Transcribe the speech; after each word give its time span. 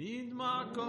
مين 0.00 0.34
معكم 0.34 0.88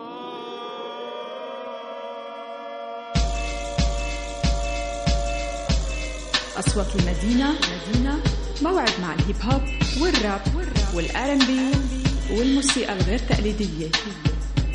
أصوات 6.60 6.96
المدينة 6.96 7.52
مدينة 7.52 8.24
موعد 8.62 8.92
مع 9.02 9.14
ال 9.14 9.19
hip 9.19 9.36
hop 9.42 9.62
وال 10.02 10.18
rap 10.18 10.42
وال 10.96 11.34
R&B 11.34 11.72
والموسيقى 12.38 12.94
الغير 12.94 13.20
تقليدية. 13.20 13.90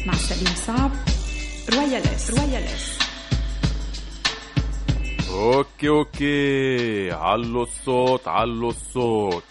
مع 0.06 0.14
سليم 0.14 0.54
صعب 0.54 0.90
رويال 1.74 2.02
إس. 2.02 2.30
رويال 2.30 2.62
إس. 2.62 2.98
okay 5.30 5.88
okay. 5.88 7.10
علوا 7.10 7.62
الصوت 7.62 8.28
علوا 8.28 8.70
الصوت. 8.70 9.44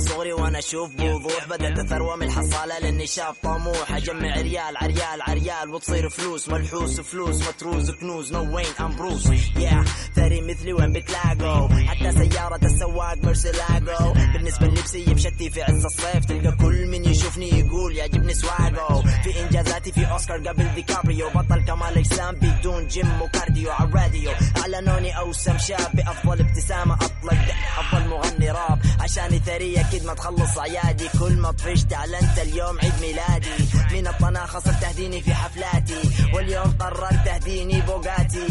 صغري 0.00 0.32
وأنا 0.32 0.58
أشوف 0.58 0.90
بوضوح. 0.90 1.48
بدأت 1.48 1.78
أثروة 1.78 2.16
من 2.16 2.26
الحصالة 2.26 2.78
لأني 2.78 3.06
شاب 3.06 3.34
طموح. 3.42 3.92
أجمع 3.92 4.34
ريال 4.34 4.76
عريال 4.76 5.22
عريال 5.22 5.70
وتصير 5.70 6.08
فلوس. 6.08 6.48
ملحوس 6.48 7.00
فلوس 7.00 7.48
متروز 7.48 7.90
كنوز 7.90 8.32
نو 8.32 8.56
وين 8.56 8.66
أم 8.80 8.96
بروس 8.96 9.26
يا 9.56 9.84
ثري 10.16 10.40
مثلي 10.40 10.72
وين 10.72 10.92
بتلاقوا؟ 10.92 11.68
حتى 11.68 12.12
سيارة 12.12 12.60
السواق 12.64 13.18
مرسلاقو. 13.24 14.12
بالنسبة 14.32 14.66
للبسي 14.66 15.04
بشتي 15.04 15.50
في 15.50 15.62
عز 15.62 15.84
الصيف 15.84 16.24
تلقى 16.24 16.56
كل 16.56 16.86
من 16.86 17.04
يشوفني 17.04 17.58
يقول 17.58 17.96
يعجبني 17.96 18.34
سواقو. 18.34 19.02
في 19.02 19.40
إنجازاتي 19.42 19.92
في 19.92 20.10
أوسكار 20.10 20.48
قبل 20.48 20.74
ديكابريو. 20.74 21.30
بطل 21.30 21.64
كمال 21.64 21.98
أجسام 21.98 22.34
بدون 22.34 22.86
جيم 22.86 23.22
وكارديو 23.22 23.70
على 23.70 23.88
الراديو. 23.88 24.30
أعلنوني 24.56 25.18
أوسم 25.18 25.58
شاب 25.58 25.90
بأفضل 25.94 26.40
ابتسامة. 26.40 26.94
أطلق 26.94 27.38
أفضل 27.78 28.08
مغني 28.08 28.50
راب. 28.50 28.78
عشاني 29.00 29.38
ثري 29.38 29.80
أكيد 29.80 30.04
ما 30.04 30.14
تخلص 30.14 30.58
عيادي. 30.58 31.08
كل 31.20 31.36
ما 31.36 31.50
طفشت 31.50 31.92
أعلنت 31.92 32.38
اليوم 32.42 32.78
عيد 32.82 32.92
ميلادي. 33.00 33.50
من 33.92 34.06
الطناخة 34.06 34.60
صرت 34.60 34.82
تهديني 34.82 35.20
في 35.20 35.34
حفلاتي. 35.34 36.00
واليوم 36.34 36.76
قررت 36.80 37.24
تهديني 37.24 37.80
بوغاتي 37.80 38.46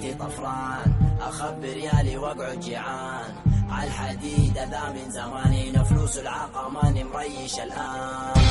في 0.00 0.14
طفران 0.14 1.18
اخبي 1.20 1.72
ريالي 1.72 2.16
وأقعد 2.16 2.60
جيعان. 2.60 3.34
على 3.70 3.86
الحديد 3.86 4.58
ذا 4.58 4.92
من 4.94 5.10
زماني 5.10 5.84
فلوس 5.84 6.18
العاقة 6.18 6.68
ماني 6.68 7.04
مريش 7.04 7.54
الآن. 7.54 8.42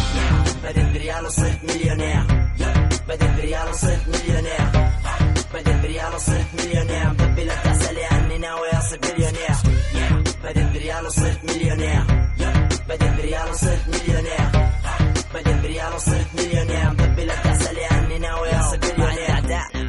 بدت 0.64 0.94
بريال 0.94 1.26
وصرت 1.26 1.60
مليونير. 1.64 2.24
بدت 3.08 3.24
بريال 3.38 3.70
وصرت 3.70 4.08
مليونير. 4.08 4.92
بدت 5.54 5.82
بريال 5.84 6.16
وصرت 6.16 6.46
مليونير. 6.54 7.10
مدبلة 7.10 7.56
تسألي 7.56 8.06
عني 8.06 8.38
ناوي 8.38 8.70
أصير 8.70 9.00
بليونير. 9.00 9.56
بدت 10.44 10.74
بريال 10.74 11.06
وصرت 11.06 11.40
مليونير. 11.44 12.03
بدت 12.90 13.03
بريال 13.03 13.50
وصرت 13.50 13.88
مليونير. 13.88 14.52
بدت 15.34 15.62
بريال 15.63 15.94
وصرت 15.94 16.28
مليونير. 16.35 16.90
مدبلة 16.90 17.35
تسألي 17.35 17.85
عني 17.85 18.19
ناوي 18.19 18.50
أصير 18.50 18.79
بليونير 18.79 19.31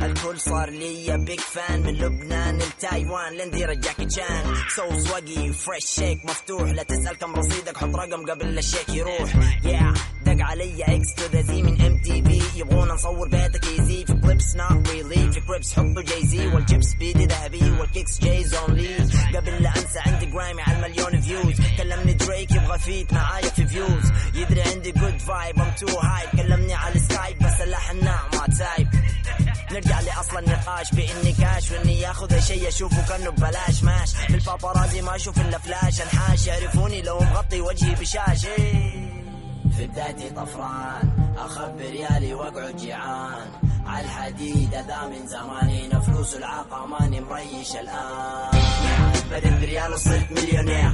الكل 0.02 0.40
صار 0.40 0.70
لي 0.70 1.18
بيج 1.18 1.40
فان 1.40 1.82
من 1.82 1.94
لبنان 1.94 2.58
لتايوان 2.58 3.32
لندير 3.32 3.74
جاكي 3.74 4.10
شان 4.10 4.54
صوص 4.76 5.10
وقي 5.10 5.52
فريش 5.52 5.84
شيك 5.84 6.24
مفتوح. 6.24 6.70
لا 6.70 6.82
تسأل 6.82 7.19
كم 7.19 7.34
رصيدك 7.34 7.76
حط 7.76 7.96
رقم 7.96 8.30
قبل 8.30 8.58
الشيك 8.58 8.88
يروح. 8.88 9.34
يا 9.64 9.94
دق 10.25 10.44
علي 10.44 10.83
إكس 10.84 11.15
تو 11.15 11.25
ذا 11.33 11.43
زي 11.43 11.62
من 11.62 11.81
ام 11.83 11.99
تي 12.03 12.22
في 12.22 12.59
يبغونا 12.60 12.94
نصور 12.94 13.28
بيتك 13.28 13.65
ايزي 13.66 14.06
في 14.06 14.15
كليبس 14.15 14.56
نوت 14.56 14.88
ريلي 14.91 15.33
في 15.33 15.41
كليبس 15.41 15.72
حطوا 15.72 16.03
جاي 16.03 16.27
زي 16.27 16.47
والجيبس 16.47 16.94
بيدي 16.94 17.27
ذهبي. 17.27 17.71
والكيكس 17.71 18.21
جايز 18.21 18.55
اونلي 18.55 18.97
قبل 19.34 19.62
لا 19.62 19.69
أنسى 19.71 19.99
عندي 20.06 20.27
Grammy 20.26 20.62
على 20.62 20.77
المليون 20.77 21.21
views 21.20 21.60
كلمني 21.77 22.12
دريك 22.12 22.50
يبغى 22.50 22.78
feat 22.78 23.12
معايا 23.12 23.49
في 23.50 23.66
Views 23.66 24.12
يدري 24.34 24.62
عندي 24.62 24.93
good 24.93 25.19
vibe 25.19 25.60
I'm 25.60 25.70
too 25.81 25.98
hype 25.98 26.28
كلمني 26.31 26.75
على 26.75 26.94
السكايب 26.94 27.38
بس 27.38 27.61
اللحن 27.61 28.05
ما 28.05 28.47
type 28.59 28.88
نرجع 29.72 30.00
لأصل 30.00 30.38
النقاش. 30.38 30.91
بإني 30.94 31.32
كاش 31.32 31.71
وإني 31.72 32.00
ياخذ 32.00 32.41
شيء 32.41 32.69
أشوفه 32.69 33.09
كأنه 33.09 33.31
ببلاش. 33.31 33.82
ماش. 33.84 34.11
بالبابارازي 34.31 35.03
ما 35.03 35.16
أشوف 35.16 35.41
إلا 35.41 35.59
فلاش 35.59 36.03
انحاش 36.03 36.47
يعرفوني 36.47 37.03
لو 37.03 37.19
مغطي 37.21 37.61
وجهي 37.61 37.94
بشاش 37.94 38.47
في 39.77 39.87
بدايتي 39.87 40.31
طفران. 40.31 41.10
اخبي 41.38 41.91
ريالي 41.91 42.34
واقعد 42.34 42.77
جيعان 42.77 43.49
على 43.87 44.05
الحديد 44.05 44.75
ذا 44.75 45.09
من 45.09 45.27
زماني 45.27 46.00
فلوس 46.00 46.34
العاقة 46.37 46.87
ماني 46.87 47.21
مريش 47.21 47.77
الآن. 47.77 48.62
بدت 49.31 49.61
بريال 49.61 49.93
وصرت 49.93 50.32
مليونير. 50.32 50.91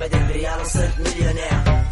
بدت 0.00 0.16
بريال 0.16 0.60
وصرت 0.60 0.98
مليونير. 0.98 1.85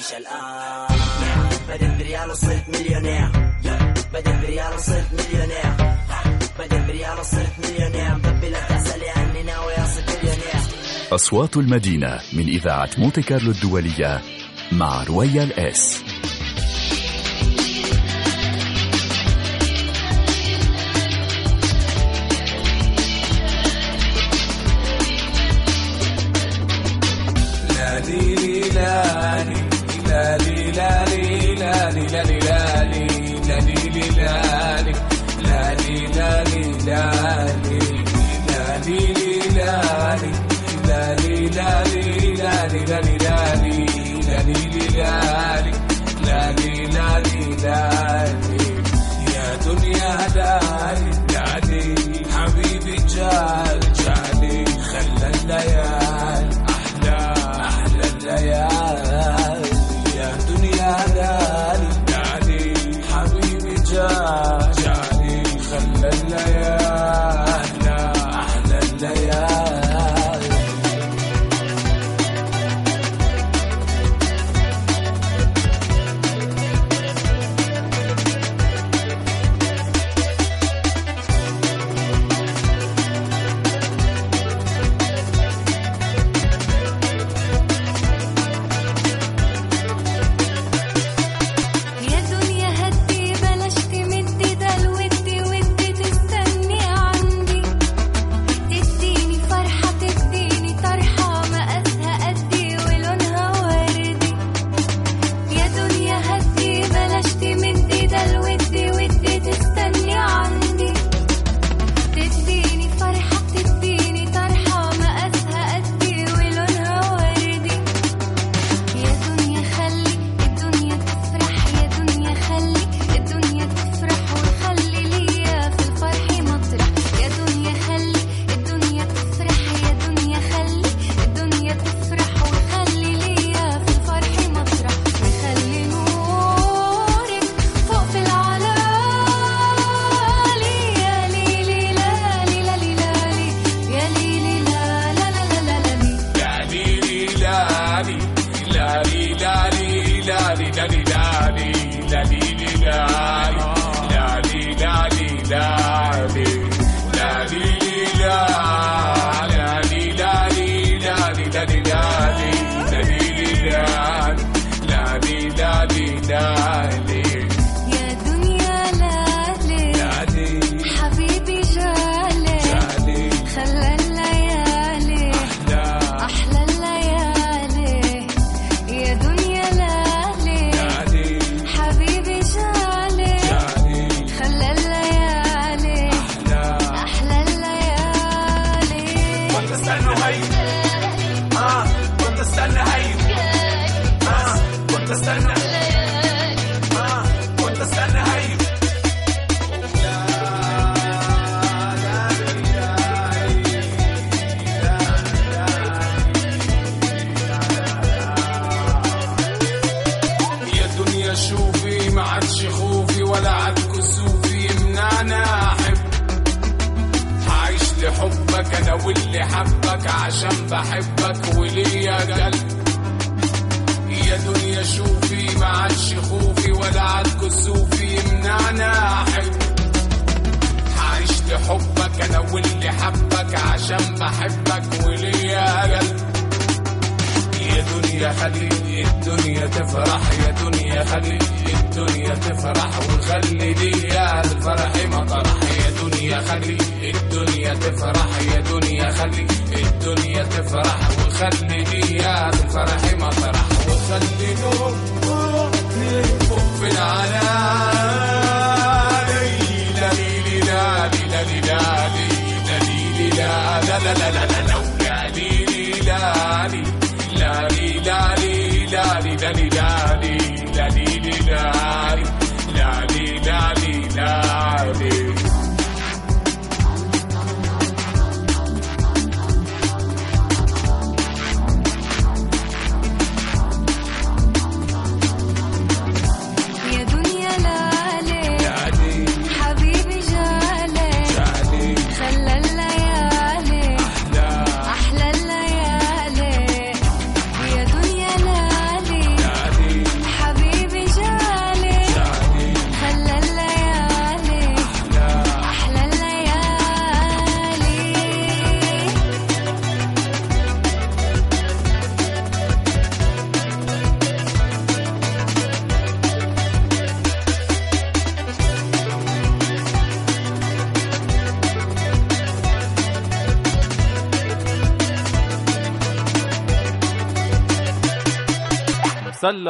مريش 0.00 0.12
الآن. 0.12 0.98
بدت 1.68 1.98
بريال 1.98 2.30
وصرت 2.30 2.64
مليونير. 2.68 3.32
بدت 4.12 4.28
بريال 4.28 4.74
وصرت 4.74 5.06
مليونير. 5.12 5.72
بدت 6.58 6.86
بريال 6.88 7.18
وصرت 7.20 7.52
مليونير. 7.58 8.14
مدبلة 8.14 8.60
تسألي 8.68 9.10
عني 9.10 9.42
ناوي 9.42 9.72
اصير 9.72 10.04
بليونير 10.04 10.60
أصوات 11.12 11.56
المدينة 11.56 12.20
من 12.32 12.48
إذاعة 12.48 12.90
مونتي 12.98 13.22
كارلو 13.22 13.50
الدولية 13.50 14.20
مع 14.72 15.04
رويال 15.04 15.52
إس. 15.52 16.09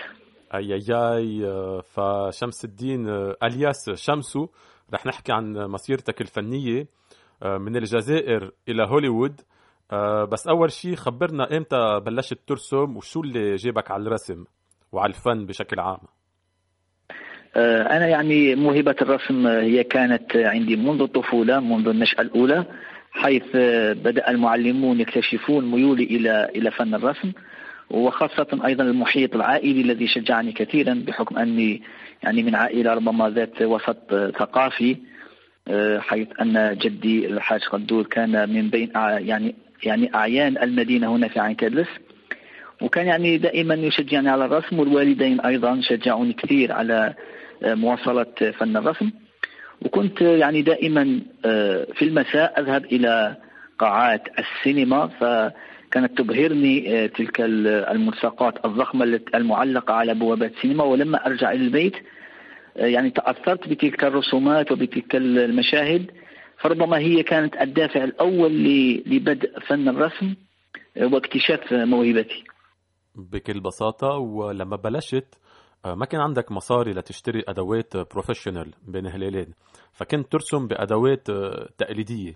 أي 0.55 0.73
أي 0.73 0.91
أي 0.91 1.41
فشمس 1.83 2.65
الدين 2.65 3.09
ألياس 3.43 3.89
شمسو 3.89 4.47
رح 4.93 5.05
نحكي 5.05 5.31
عن 5.31 5.53
مسيرتك 5.53 6.21
الفنية 6.21 6.87
من 7.45 7.75
الجزائر 7.75 8.51
إلى 8.69 8.83
هوليوود 8.83 9.41
بس 10.31 10.47
أول 10.47 10.71
شيء 10.71 10.95
خبرنا 10.95 11.57
إمتى 11.57 11.99
بلشت 12.05 12.39
ترسم 12.47 12.97
وشو 12.97 13.21
اللي 13.21 13.55
جابك 13.55 13.91
على 13.91 14.03
الرسم 14.03 14.43
وعلى 14.91 15.09
الفن 15.09 15.45
بشكل 15.45 15.79
عام 15.79 15.99
أنا 17.57 18.07
يعني 18.07 18.55
موهبة 18.55 18.95
الرسم 19.01 19.47
هي 19.47 19.83
كانت 19.83 20.35
عندي 20.35 20.75
منذ 20.75 21.01
الطفولة 21.01 21.59
منذ 21.59 21.87
النشأة 21.87 22.21
الأولى 22.21 22.65
حيث 23.11 23.43
بدأ 24.03 24.29
المعلمون 24.29 24.99
يكتشفون 24.99 25.71
ميولي 25.71 26.03
إلى 26.03 26.49
إلى 26.55 26.71
فن 26.71 26.95
الرسم 26.95 27.31
وخاصة 27.89 28.59
أيضا 28.65 28.83
المحيط 28.83 29.35
العائلي 29.35 29.81
الذي 29.81 30.07
شجعني 30.07 30.51
كثيرا 30.51 31.03
بحكم 31.07 31.37
أني 31.37 31.81
يعني 32.23 32.43
من 32.43 32.55
عائلة 32.55 32.93
ربما 32.93 33.29
ذات 33.29 33.61
وسط 33.61 34.13
ثقافي 34.39 34.97
حيث 35.99 36.27
أن 36.41 36.77
جدي 36.81 37.27
الحاج 37.27 37.61
قدور 37.63 38.03
كان 38.03 38.49
من 38.49 38.69
بين 38.69 38.91
يعني 38.95 39.55
يعني 39.83 40.15
أعيان 40.15 40.57
المدينة 40.57 41.15
هنا 41.15 41.27
في 41.27 41.39
عين 41.39 41.55
كادلس. 41.55 41.87
وكان 42.81 43.07
يعني 43.07 43.37
دائما 43.37 43.73
يشجعني 43.75 44.29
على 44.29 44.45
الرسم 44.45 44.79
والوالدين 44.79 45.39
أيضا 45.41 45.81
شجعوني 45.81 46.33
كثير 46.33 46.71
على 46.71 47.13
مواصلة 47.63 48.51
فن 48.59 48.77
الرسم. 48.77 49.11
وكنت 49.81 50.21
يعني 50.21 50.61
دائما 50.61 51.21
في 51.93 52.01
المساء 52.01 52.59
أذهب 52.59 52.85
إلى 52.85 53.37
قاعات 53.79 54.23
السينما 54.39 55.07
فكانت 55.07 56.17
تبهرني 56.17 57.07
تلك 57.07 57.41
الملصقات 57.41 58.65
الضخمة 58.65 59.21
المعلقة 59.35 59.93
على 59.93 60.13
بوابات 60.13 60.51
السينما. 60.51 60.83
ولما 60.83 61.25
أرجع 61.25 61.51
إلى 61.51 61.63
البيت 61.63 61.95
يعني 62.75 63.09
تأثرت 63.09 63.69
بتلك 63.69 64.03
الرسومات 64.03 64.71
وبتلك 64.71 65.15
المشاهد. 65.15 66.11
فربما 66.57 66.97
هي 66.97 67.23
كانت 67.23 67.55
الدافع 67.61 68.03
الأول 68.03 68.51
لبدء 69.05 69.59
فن 69.59 69.89
الرسم 69.89 70.35
واكتشاف 70.97 71.73
موهبتي. 71.73 72.43
بكل 73.15 73.59
بساطة 73.59 74.07
ولما 74.17 74.75
بلشت 74.75 75.35
ما 75.85 76.05
كان 76.05 76.21
عندك 76.21 76.51
مصاري 76.51 76.91
لتشتري 76.93 77.43
أدوات 77.47 77.97
بروفيشنال 77.97 78.73
بين 78.87 79.07
هلالين 79.07 79.53
فكنت 79.93 80.31
ترسم 80.31 80.67
بأدوات 80.67 81.27
تقليدية. 81.77 82.33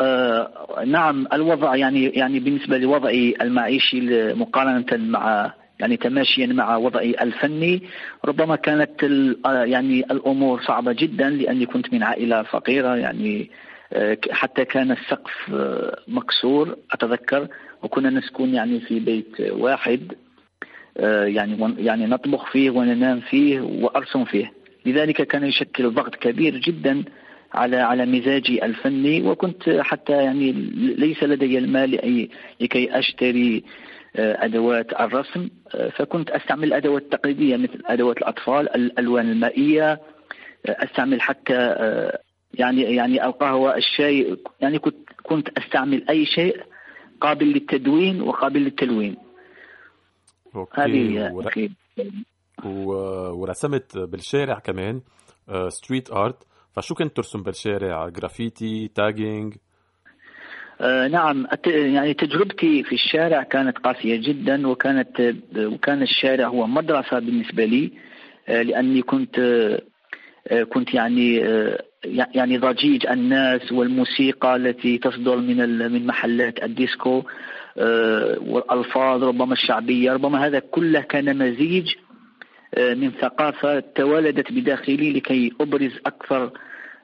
آه 0.00 0.84
نعم 0.86 1.26
الوضع 1.32 1.76
يعني 1.76 2.04
يعني 2.04 2.40
بالنسبة 2.40 2.78
لوضعي 2.78 3.34
المعيشي 3.40 4.00
مقارنة 4.34 4.86
مع 4.92 5.52
يعني 5.80 5.96
تماشيا 5.96 6.46
مع 6.46 6.76
وضعي 6.76 7.10
الفني 7.20 7.82
ربما 8.24 8.56
كانت 8.56 9.02
يعني 9.44 10.00
الأمور 10.00 10.62
صعبة 10.62 10.92
جدا 10.92 11.30
لأني 11.30 11.66
كنت 11.66 11.92
من 11.92 12.02
عائلة 12.02 12.42
فقيرة 12.42 12.96
يعني 12.96 13.50
حتى 14.30 14.64
كان 14.64 14.90
السقف 14.90 15.32
مكسور 16.08 16.76
أتذكر 16.92 17.48
وكنا 17.82 18.10
نسكن 18.10 18.54
يعني 18.54 18.80
في 18.80 19.00
بيت 19.00 19.40
واحد. 19.40 20.12
يعني 20.96 21.74
يعني 21.78 22.06
نطبخ 22.06 22.52
فيه 22.52 22.70
وننام 22.70 23.20
فيه 23.20 23.60
وأرسم 23.60 24.24
فيه. 24.24 24.52
لذلك 24.86 25.22
كان 25.22 25.44
يشكل 25.44 25.90
ضغط 25.90 26.14
كبير 26.14 26.56
جدا 26.56 27.04
على 27.54 27.76
على 27.76 28.06
مزاجي 28.06 28.64
الفني 28.64 29.22
وكنت 29.22 29.70
حتى 29.80 30.12
يعني 30.12 30.52
ليس 30.98 31.22
لدي 31.22 31.58
المال 31.58 32.28
لكي 32.60 32.98
أشتري 32.98 33.64
أدوات 34.16 35.00
الرسم. 35.00 35.48
فكنت 35.96 36.30
أستعمل 36.30 36.64
الأدوات 36.64 37.02
التقليدية 37.02 37.56
مثل 37.56 37.82
أدوات 37.86 38.18
الأطفال 38.18 38.74
الالوان 38.74 39.30
المائية. 39.30 40.00
أستعمل 40.66 41.20
حتى 41.20 41.76
يعني 42.54 42.82
يعني 42.82 43.24
القهوة 43.24 43.76
الشاي. 43.76 44.36
يعني 44.60 44.78
كنت 44.78 44.96
كنت 45.22 45.48
أستعمل 45.58 46.04
أي 46.10 46.24
شيء 46.26 46.56
قابل 47.20 47.46
للتدوين 47.46 48.22
وقابل 48.22 48.60
للتلوين. 48.60 49.16
هذه 50.74 51.18
هي 51.18 51.30
ور... 51.32 51.50
في- 51.50 51.70
و... 52.64 52.92
ورسمت 53.40 53.98
بالشارع 53.98 54.58
كمان 54.58 55.00
street 55.68 56.12
art 56.12 56.36
فشو 56.72 56.94
كنت 56.94 57.16
ترسم 57.16 57.42
بالشارع؟ 57.42 58.08
graffiti 58.08 58.88
tagging 58.94 59.54
آه، 60.80 61.08
نعم 61.08 61.46
يعني 61.66 62.14
تجربتي 62.14 62.82
في 62.82 62.94
الشارع 62.94 63.42
كانت 63.42 63.78
قاسية 63.78 64.16
جدا 64.16 64.68
وكانت 64.68 65.20
آه، 65.20 65.34
وكان 65.66 66.02
الشارع 66.02 66.48
هو 66.48 66.66
مدرسة 66.66 67.18
بالنسبة 67.18 67.64
لي 67.64 67.92
آه، 68.48 68.62
لأني 68.62 69.02
كنت 69.02 69.38
آه، 69.38 69.80
آه، 70.48 70.62
كنت 70.62 70.94
يعني 70.94 71.44
آه، 71.44 71.84
يع- 72.04 72.30
يعني 72.34 72.58
ضجيج 72.58 73.06
الناس 73.06 73.72
والموسيقى 73.72 74.56
التي 74.56 74.98
تصدر 74.98 75.36
من 75.36 75.92
من 75.92 76.06
محلات 76.06 76.62
الديسكو. 76.62 77.18
آه، 77.18 77.24
والألفاظ 77.76 79.24
ربما 79.24 79.52
الشعبية 79.52 80.12
ربما 80.12 80.46
هذا 80.46 80.58
كله 80.58 81.00
كان 81.00 81.38
مزيج 81.38 81.94
آه، 82.74 82.94
من 82.94 83.10
ثقافة 83.10 83.80
توالدت 83.80 84.52
بداخلي 84.52 85.12
لكي 85.12 85.52
أبرز 85.60 85.92
أكثر 86.06 86.50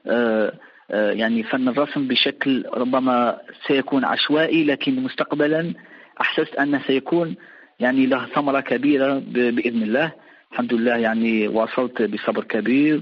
آه، 0.07 0.53
آه، 0.91 1.11
يعني 1.11 1.43
فن 1.43 1.67
الرسم 1.67 2.07
بشكل 2.07 2.65
ربما 2.73 3.37
سيكون 3.67 4.05
عشوائي 4.05 4.63
لكن 4.63 5.03
مستقبلا 5.03 5.73
أحسست 6.21 6.55
أنه 6.55 6.81
سيكون 6.87 7.35
يعني 7.79 8.05
له 8.05 8.25
ثمرة 8.25 8.59
كبيرة 8.59 9.19
بإذن 9.27 9.83
الله. 9.83 10.11
الحمد 10.51 10.73
لله 10.73 10.95
يعني 10.95 11.47
واصلت 11.47 12.01
بصبر 12.01 12.43
كبير 12.43 13.01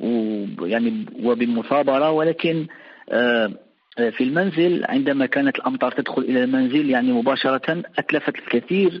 ويعني 0.00 1.06
وبالمثابرة 1.22 2.10
ولكن 2.10 2.66
آه، 3.10 3.46
آه، 3.46 3.50
في 3.96 4.24
المنزل 4.24 4.84
عندما 4.88 5.26
كانت 5.26 5.56
الأمطار 5.56 5.92
تدخل 5.92 6.22
إلى 6.22 6.44
المنزل 6.44 6.90
يعني 6.90 7.12
مباشرة 7.12 7.82
أتلفت 7.98 8.38
الكثير 8.38 9.00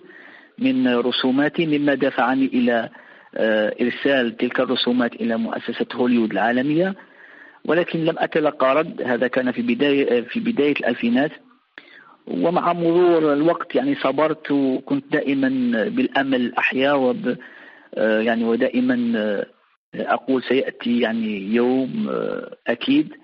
من 0.58 0.88
رسوماتي 0.88 1.66
مما 1.66 1.94
دفعني 1.94 2.46
إلى 2.46 2.88
آه، 3.34 3.74
إرسال 3.80 4.36
تلك 4.36 4.60
الرسومات 4.60 5.14
إلى 5.14 5.36
مؤسسة 5.36 5.86
هوليوود 5.94 6.32
العالمية. 6.32 6.94
ولكن 7.64 8.04
لم 8.04 8.14
أتلقى 8.18 8.74
رد 8.74 9.02
هذا 9.02 9.26
كان 9.26 9.52
في 9.52 9.62
بداية 9.62 10.20
في 10.20 10.40
بداية 10.40 10.72
الألفينات. 10.72 11.30
ومع 12.26 12.72
مرور 12.72 13.32
الوقت 13.32 13.74
يعني 13.74 13.94
صبرت 13.94 14.50
وكنت 14.50 15.12
دائما 15.12 15.48
بالأمل 15.88 16.54
أحيا 16.54 16.92
وب 16.92 17.36
آه، 17.94 18.20
يعني 18.20 18.44
ودائما 18.44 19.12
آه، 19.16 19.46
أقول 19.94 20.42
سيأتي 20.42 21.00
يعني 21.00 21.54
يوم 21.54 22.08
آه، 22.10 22.56
أكيد. 22.66 23.12
آه، 23.12 23.19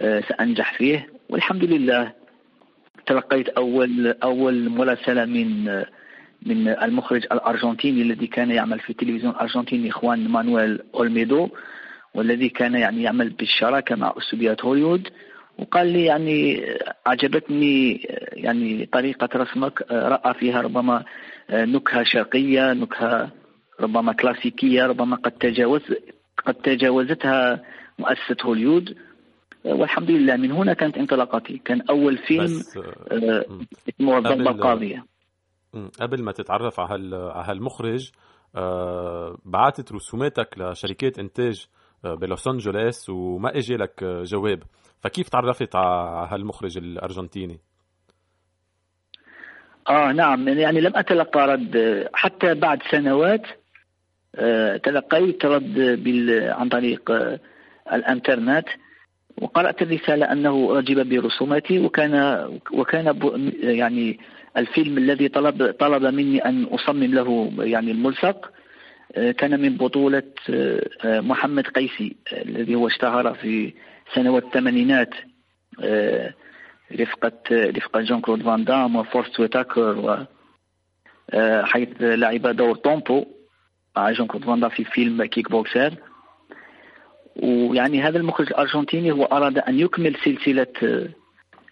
سأنجح 0.00 0.78
فيه. 0.78 1.08
والحمد 1.28 1.64
لله 1.64 2.12
تلقيت 3.06 3.48
أول 3.48 4.14
أول 4.22 4.68
مراسلة 4.68 5.24
من 5.24 5.68
آه، 5.68 5.86
من 6.46 6.68
المخرج 6.68 7.24
الأرجنتيني 7.32 8.02
الذي 8.02 8.26
كان 8.26 8.50
يعمل 8.50 8.80
في 8.80 8.90
التلفزيون 8.90 9.32
الأرجنتيني 9.32 9.90
خوان 9.90 10.28
مانويل 10.28 10.78
أولميدو 10.94 11.48
والذي 12.14 12.48
كان 12.48 12.74
يعني 12.74 13.02
يعمل 13.02 13.30
بالشراكة 13.30 13.96
مع 13.96 14.14
استوديوهات 14.18 14.64
هوليوود 14.64 15.08
وقال 15.58 15.86
لي 15.86 16.04
يعني 16.04 16.66
عجبتني 17.06 17.94
يعني 18.32 18.86
طريقة 18.86 19.28
رسمك 19.36 19.82
رأى 19.92 20.34
فيها 20.34 20.60
ربما 20.60 21.04
نكهة 21.50 22.04
شرقية 22.04 22.72
نكهة 22.72 23.30
ربما 23.80 24.12
كلاسيكية 24.12 24.86
ربما 24.86 25.16
قد 25.16 25.32
تجاوز 25.32 25.82
قد 26.46 26.54
تجاوزتها 26.54 27.62
مؤسسة 27.98 28.36
هوليوود 28.44 28.96
والحمد 29.64 30.10
لله 30.10 30.36
من 30.36 30.52
هنا 30.52 30.72
كانت 30.74 30.96
انطلاقتي 30.98 31.58
كان 31.58 31.80
أول 31.90 32.18
فيلم 32.18 32.44
بس 32.44 32.76
آه، 32.76 32.80
آه،. 33.12 33.44
اسمه 33.88 34.18
الضربة 34.18 34.34
قبل- 34.34 34.48
القاضية. 34.48 35.04
قبل 36.00 36.22
ما 36.22 36.32
تتعرف 36.32 36.80
على 36.80 36.94
هال... 36.94 37.14
على 37.14 37.44
هالمخرج 37.50 38.10
آه، 38.56 39.38
بعتت 39.44 39.92
رسوماتك 39.92 40.58
لشركات 40.58 41.18
إنتاج 41.18 41.66
بلوس 42.04 42.48
أنجلوس 42.48 43.10
وما 43.10 43.56
اجى 43.58 43.76
لك 43.76 44.04
جواب 44.04 44.62
فكيف 45.00 45.28
تعرفت 45.28 45.76
على 45.76 46.28
هالمخرج 46.30 46.78
الأرجنتيني 46.78 47.58
آه 49.88 50.12
نعم 50.12 50.48
يعني 50.48 50.80
لم 50.80 50.96
أتلقى 50.96 51.46
رد 51.46 52.06
حتى 52.14 52.54
بعد 52.54 52.78
سنوات 52.90 53.42
تلقيت 54.84 55.44
رد. 55.44 55.78
عن 56.48 56.68
طريق 56.68 57.10
الإنترنت 57.92 58.66
وقرأت 59.38 59.82
الرسالة 59.82 60.32
أنه 60.32 60.74
أعجب 60.74 61.08
برسوماتي 61.08 61.78
وكان 61.78 62.14
وكان. 62.72 63.52
يعني 63.62 64.18
الفيلم 64.56 64.98
الذي 64.98 65.28
طلب 65.28 65.70
طلب 65.70 66.04
مني 66.04 66.38
أن 66.38 66.64
أصمم 66.64 67.04
له 67.04 67.52
يعني 67.58 67.90
الملصق 67.90 68.50
آه، 69.16 69.30
كان 69.30 69.60
من 69.60 69.76
بطولة 69.76 70.22
آه، 70.50 71.20
محمد 71.20 71.66
قيسي 71.66 72.16
آه، 72.32 72.42
الذي 72.42 72.74
هو 72.74 72.86
اشتهر 72.86 73.34
في 73.34 73.74
سنوات 74.14 74.44
الثمانينات 74.44 75.14
رفقة 77.00 77.38
رفقة 77.52 78.00
جون 78.00 78.20
كلود 78.20 78.42
فان 78.42 78.64
دام 78.64 78.96
وفورست 78.96 79.40
ويتاكر 79.40 79.98
و 79.98 80.26
حيث 81.64 81.88
لعب 82.00 82.46
دور 82.46 82.76
تومبو 82.76 83.26
مع 83.96 84.12
جون 84.12 84.26
كلود 84.26 84.44
فان 84.44 84.60
دام 84.60 84.70
في 84.70 84.84
فيلم 84.84 85.24
كيك 85.24 85.50
بوكسر 85.50 85.94
ويعني 87.36 88.02
هذا 88.02 88.18
المخرج 88.18 88.46
الأرجنتيني 88.46 89.12
هو 89.12 89.24
أراد 89.24 89.58
أن 89.58 89.78
يكمل 89.78 90.16
سلسلة 90.24 90.66
آه، 90.82 91.08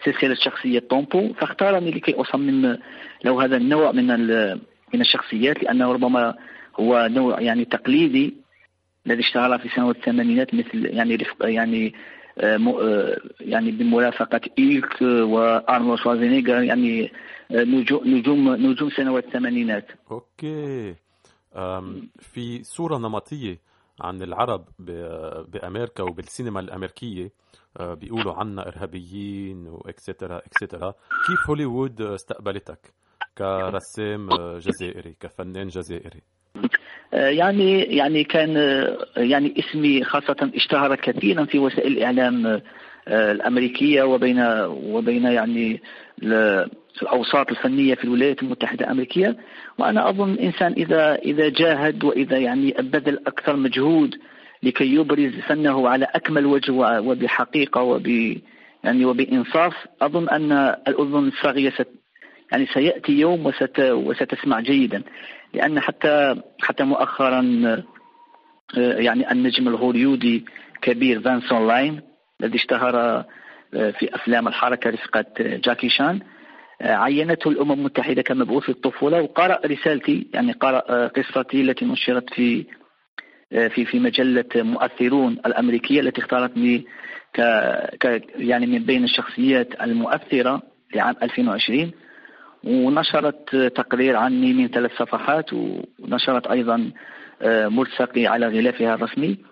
سلسلة 0.04 0.34
شخصية 0.34 0.78
تومبو 0.78 1.32
فاختارني 1.32 1.90
لكي 1.90 2.14
أصمم 2.14 2.78
له 3.24 3.44
هذا 3.44 3.56
النوع 3.56 3.92
من 3.92 4.06
من 4.94 5.00
الشخصيات 5.00 5.62
لأنه 5.62 5.92
ربما 5.92 6.34
هو 6.80 7.08
نوع 7.10 7.40
يعني 7.40 7.64
تقليدي 7.64 8.34
الذي 9.06 9.20
اشتهر 9.20 9.58
في 9.58 9.68
سنوات 9.68 9.96
الثمانينات 9.96 10.54
مثل 10.54 10.86
يعني 10.86 11.18
يعني 11.40 11.94
آه، 12.38 12.56
آه، 12.80 13.16
يعني 13.40 13.70
بمرافقة 13.70 14.40
إيلك 14.58 15.02
وأرنولد 15.02 15.98
شوازينيغر 15.98 16.62
يعني 16.62 17.12
آه، 17.50 17.64
نجوم 17.64 18.54
نجوم 18.54 18.90
سنوات 18.90 19.24
الثمانينات. 19.24 19.86
أوكي. 20.10 20.94
أم، 21.56 22.08
في 22.20 22.64
صورة 22.64 22.98
نمطية. 22.98 23.69
عن 24.00 24.22
العرب 24.22 24.64
ب- 24.78 25.50
بأمريكا 25.50 26.02
وبالسينما 26.02 26.60
الأمريكية 26.60 27.30
أه، 27.80 27.94
بيقولوا 27.94 28.32
عنا 28.34 28.68
إرهابيين 28.68 29.66
وإكسترا 29.68 30.38
إكسترا 30.38 30.94
كيف 31.26 31.50
هوليوود 31.50 32.00
استقبلتك 32.02 32.78
كرسام 33.38 34.28
جزائري 34.58 35.16
كفنان 35.20 35.68
جزائري؟ 35.68 36.20
آه، 37.14 37.28
يعني 37.28 37.80
يعني 37.82 38.24
كان 38.24 38.56
آه، 38.56 38.98
يعني 39.16 39.54
اسمي 39.58 40.04
خاصة 40.04 40.50
اشتهر 40.54 40.94
كثيرا 40.94 41.44
في 41.44 41.58
وسائل 41.58 41.92
الإعلام 41.92 42.62
آه، 43.10 43.32
الأمريكية 43.32 44.02
وبين 44.02 44.40
وبين 44.68 45.24
يعني 45.24 45.80
ال- 46.22 46.70
الأوساط 47.02 47.50
الفنية 47.50 47.94
في 47.94 48.04
الولايات 48.04 48.42
المتحدة 48.42 48.84
الأمريكية. 48.84 49.36
وأنا 49.78 50.08
أظن 50.08 50.34
إنسان 50.38 50.72
إذا 50.72 51.14
إذا 51.14 51.48
جاهد 51.48 52.04
وإذا 52.04 52.38
يعني 52.38 52.70
بذل 52.78 53.18
أكثر 53.26 53.56
مجهود 53.56 54.14
لكي 54.62 54.94
يبرز 54.94 55.32
فنه 55.48 55.88
على 55.88 56.06
أكمل 56.14 56.46
وجه 56.46 56.72
و- 56.72 57.10
وبحقيقة 57.10 57.82
وب 57.82 58.06
يعني 58.84 59.04
وبإنصاف 59.04 59.74
أظن 60.02 60.28
أن 60.28 60.52
الأذن 60.88 61.28
الصاغية 61.28 61.70
ست 61.70 61.88
يعني 62.52 62.66
سيأتي 62.66 63.12
يوم 63.12 63.46
وست 63.46 63.80
وستسمع 63.80 64.60
جيدا. 64.60 65.02
لأن 65.54 65.80
حتى 65.80 66.42
حتى 66.60 66.84
مؤخرا 66.84 67.40
آه، 68.78 68.98
يعني 68.98 69.32
النجم 69.32 69.68
الهوليودي 69.68 70.44
كبير 70.82 71.20
فانسون 71.20 71.66
لاين 71.68 72.00
الذي 72.40 72.56
اشتهر 72.56 73.24
آه، 73.74 73.90
في 73.90 74.14
أفلام 74.14 74.48
الحركة 74.48 74.90
رفقة 74.90 75.24
آه، 75.40 75.56
جاكي 75.56 75.88
شان. 75.88 76.20
آه، 76.82 76.94
عينته 76.94 77.50
الأمم 77.50 77.72
المتحدة 77.72 78.22
كمبعوث 78.22 78.68
الطفولة 78.68 79.22
وقرأ 79.22 79.66
رسالتي 79.66 80.26
يعني 80.34 80.52
قرأ 80.52 81.06
قصتي 81.08 81.60
التي 81.60 81.84
نشرت 81.84 82.34
في 82.34 82.66
في 83.50 83.84
في 83.84 83.98
مجلة 83.98 84.44
مؤثرون 84.56 85.32
الأمريكية 85.46 86.00
التي 86.00 86.20
اختارتني 86.20 86.86
ك 87.34 87.40
ك 88.00 88.22
يعني 88.36 88.66
من 88.66 88.84
بين 88.84 89.04
الشخصيات 89.04 89.80
المؤثرة 89.82 90.62
لعام 90.94 91.16
2020 91.22 91.90
ونشرت 92.64 93.56
تقرير 93.56 94.16
عني 94.16 94.52
من 94.52 94.68
ثلاث 94.68 94.90
صفحات 94.98 95.52
ونشرت 95.52 96.46
أيضا 96.46 96.92
ملصقي 97.44 98.26
على 98.26 98.46
غلافها 98.46 98.94
الرسمي. 98.94 99.49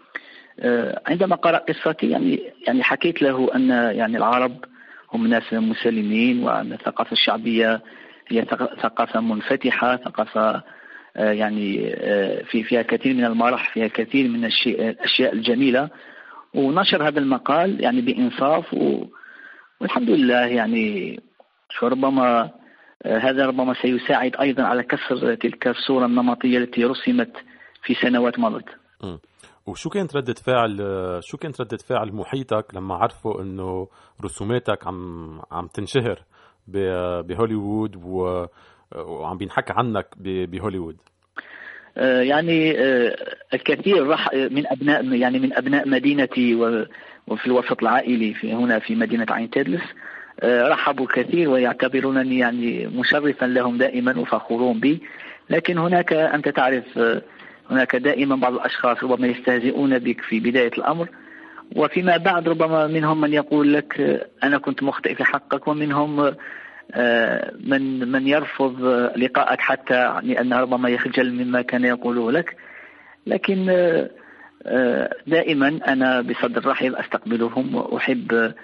عندما 1.06 1.36
قرأ 1.36 1.58
قصتي 1.58 2.10
يعني 2.10 2.40
يعني 2.66 2.82
حكيت 2.82 3.22
له 3.22 3.50
أن 3.54 3.68
يعني 3.70 4.16
العرب 4.16 4.64
هم 5.12 5.26
ناس 5.26 5.52
مسالمين 5.52 6.42
وأن 6.42 6.72
الثقافة 6.72 7.12
الشعبية 7.12 7.80
هي 8.28 8.42
ثق- 8.44 8.74
ثقافة 8.82 9.20
منفتحة 9.20 9.96
ثقافة 9.96 10.62
آه، 11.16 11.32
يعني 11.32 11.92
آه، 11.94 12.42
في 12.42 12.62
فيها 12.64 12.82
كثير 12.82 13.14
من 13.14 13.24
المرح 13.24 13.72
فيها 13.74 13.86
كثير 13.88 14.28
من 14.28 14.44
الأشياء 14.66 15.32
الجميلة 15.32 15.88
ونشر 16.54 17.08
هذا 17.08 17.18
المقال 17.18 17.80
يعني 17.84 18.00
بإنصاف. 18.00 18.74
والحمد 19.80 20.10
لله 20.10 20.46
يعني 20.46 21.20
ربما 21.82 22.50
آه، 23.02 23.18
هذا 23.18 23.46
ربما 23.46 23.74
سيساعد 23.74 24.36
أيضا 24.40 24.62
على 24.62 24.82
كسر 24.82 25.34
تلك 25.34 25.68
الصورة 25.68 26.06
النمطية 26.06 26.58
التي 26.58 26.84
رسمت 26.84 27.32
في 27.82 27.94
سنوات 27.94 28.38
مضت 28.38 28.68
وشو 29.68 29.90
كانت 29.90 30.16
ردة 30.16 30.34
فعل 30.34 30.78
شو 31.22 31.36
كانت 31.36 31.60
ردة 31.60 31.76
فعل 31.76 32.12
محيطك 32.12 32.74
لما 32.74 32.94
عرفوا 32.94 33.42
إنه 33.42 33.88
رسوماتك 34.24 34.86
عم 34.86 35.40
عم 35.52 35.66
تنشهر 35.66 36.22
بهوليوود 37.22 37.96
وعم 38.96 39.38
بينحكى 39.38 39.72
عنك 39.76 40.06
بهوليوود؟ 40.20 40.96
آه، 41.96 42.20
يعني 42.20 42.78
آه، 42.78 43.16
الكثير 43.54 44.06
راح 44.06 44.34
من 44.34 44.66
أبناء 44.66 45.12
يعني 45.12 45.38
من 45.38 45.52
أبناء 45.52 45.88
مدينتي 45.88 46.54
وفي 47.26 47.46
الوسط 47.46 47.82
العائلي 47.82 48.34
في 48.34 48.52
هنا 48.52 48.78
في 48.78 48.94
مدينة 48.94 49.26
عين 49.30 49.50
تدلس 49.50 49.82
آه، 50.40 50.68
رحبوا 50.68 51.06
كثير 51.06 51.50
ويعتبرونني 51.50 52.38
يعني 52.38 52.86
مشرفا 52.86 53.46
لهم 53.46 53.78
دائما 53.78 54.18
وفخورون 54.18 54.80
بي 54.80 55.02
لكن 55.50 55.78
هناك 55.78 56.12
أنت 56.12 56.48
تعرف 56.48 56.98
هناك 57.70 57.96
دائما 57.96 58.36
بعض 58.36 58.54
الأشخاص 58.54 59.04
ربما 59.04 59.26
يستهزئون 59.26 59.98
بك 59.98 60.20
في 60.20 60.40
بداية 60.40 60.72
الأمر 60.78 61.08
وفيما 61.76 62.16
بعد 62.16 62.48
ربما 62.48 62.86
منهم 62.86 63.20
من 63.20 63.32
يقول 63.32 63.74
لك 63.74 64.20
أنا 64.42 64.58
كنت 64.58 64.82
مخطئ 64.82 65.14
في 65.14 65.24
حقك. 65.24 65.68
ومنهم 65.68 66.34
آه، 66.94 67.52
من 67.64 68.08
من 68.12 68.26
يرفض 68.26 68.84
لقاءك 69.16 69.60
حتى 69.60 70.20
لأن 70.22 70.52
ربما 70.52 70.88
يخجل 70.88 71.32
مما 71.32 71.62
كان 71.62 71.84
يقوله 71.84 72.32
لك. 72.32 72.56
لكن 73.26 73.66
آه، 73.70 74.10
آه، 74.66 75.10
دائما 75.26 75.80
أنا 75.88 76.20
بصدر 76.20 76.66
رحب 76.66 76.94
أستقبلهم 76.94 77.74
وأحب 77.74 78.54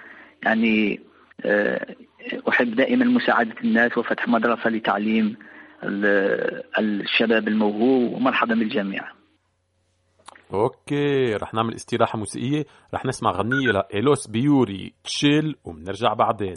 يعني 0.43 0.99
أحب 2.49 2.75
دائما 2.75 3.05
مساعدة 3.05 3.55
الناس 3.63 3.97
وفتح 3.97 4.27
مدرسة 4.27 4.69
لتعليم 4.69 5.35
الشباب 6.79 7.47
الموهوب 7.47 8.13
ومرحبا 8.13 8.55
بالجميع. 8.55 9.03
أوكي 10.53 11.33
رح 11.35 11.53
نعمل 11.53 11.75
استراحة 11.75 12.17
موسيقية. 12.17 12.65
رح 12.93 13.05
نسمع 13.05 13.31
غنية 13.31 13.71
لإيلوس 13.71 14.27
بيوري 14.27 14.93
تشيل 15.03 15.55
وبنرجع 15.63 16.13
بعدين. 16.13 16.55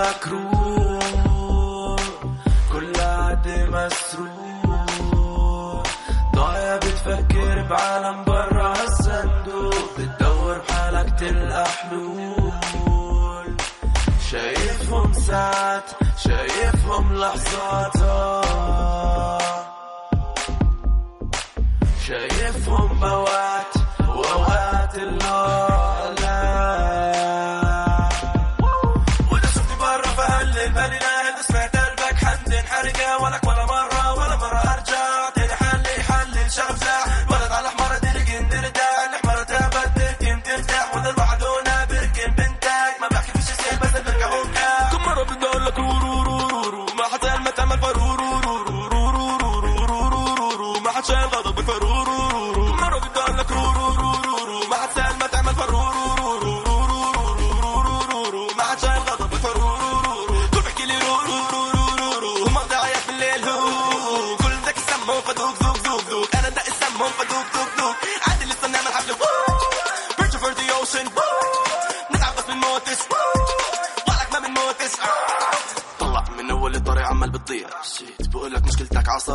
لك 0.00 0.28
روح. 0.28 0.59
ساعات 15.30 15.84
شايفهم 16.16 17.12
لحظات 17.16 17.96
شايفهم 22.06 23.00
موات 23.00 23.59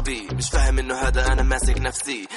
عصبي 0.05 0.27
مش 0.31 0.49
فاهم 0.49 0.79
إنه 0.79 0.95
هذا 0.95 1.27
أنا 1.27 1.41
ماسك 1.41 1.77
نفسي. 1.77 2.27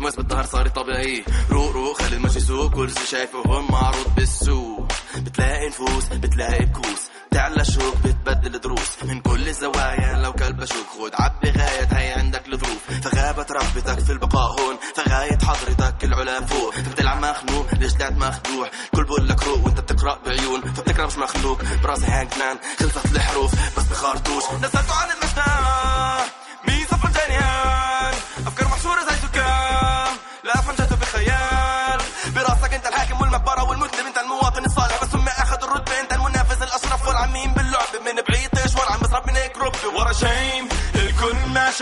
موس 0.00 0.16
بالظهر 0.16 0.46
صار 0.46 0.68
طبيعي. 0.68 1.24
روق 1.50 1.72
روق 1.72 2.02
خلي 2.02 2.16
المشي 2.16 2.40
سوق 2.40 2.86
شايفه 3.10 3.60
معروض 3.70 4.14
بالسوق. 4.16 4.92
بتلاقي 5.16 5.68
نفوس 5.68 6.04
بتلاقي 6.04 6.64
بكوس. 6.64 7.02
تعلى 7.30 7.64
شوك 7.64 7.96
بتبدل 8.04 8.60
دروس 8.60 9.02
من 9.02 9.20
كل 9.20 9.48
الزوايا 9.48 10.20
لو 10.22 10.32
كلب 10.32 10.64
شوك 10.64 10.86
خد 10.98 11.10
عبي 11.14 11.50
غاية 11.50 11.88
هي 11.92 12.12
عندك 12.12 12.48
الظروف. 12.48 12.90
فغابت 13.02 13.52
رغبتك 13.52 13.98
في 14.04 14.12
البقاء 14.12 14.60
هون 14.60 14.76
فغاية 14.96 15.38
حضرتك 15.38 16.04
العلا 16.04 16.46
فوق. 16.46 16.78
بتلعب 16.78 17.22
مخنوق 17.22 17.74
ليش 17.74 17.92
طلعت 17.94 18.12
مخدوع؟ 18.12 18.70
كل 18.94 19.04
بقول 19.04 19.28
لك 19.28 19.42
روق 19.42 19.64
وأنت 19.64 19.80
بتقرأ 19.80 20.18
بعيون. 20.26 20.60
فبتقرا 20.74 21.06
مش 21.06 21.18
مخلوق. 21.18 21.62
براسي 21.82 22.06
هانك 22.06 22.38
مان 22.38 22.58
خلصت 22.78 23.12
الحروف. 23.14 23.52
بس 23.78 23.84
بخرطوش. 23.84 24.44
نزلته 24.62 24.94
عن 24.94 25.08
المشنى 25.10 25.85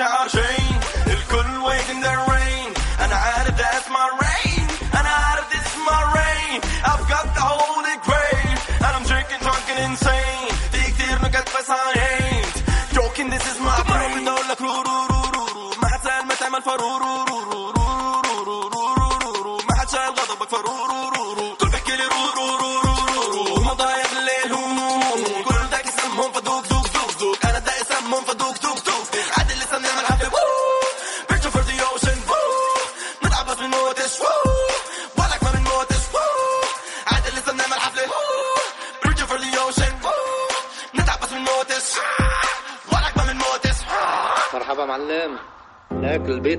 عارفين 0.01 0.81
الكل 1.07 1.63
waiting 1.63 2.01
their 2.01 2.34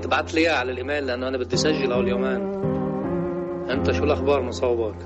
لك 0.06 0.12
البيت 0.12 0.24
بعت 0.24 0.34
لي 0.34 0.48
على 0.48 0.72
الإيميل 0.72 1.06
لأنه 1.06 1.28
أنا 1.28 1.38
بدي 1.38 1.54
اسجل 1.54 1.92
أول 1.92 2.08
يومين. 2.08 2.40
أنت 3.70 3.92
شو 3.92 4.04
الأخبار 4.04 4.42
مصوبك 4.42 4.96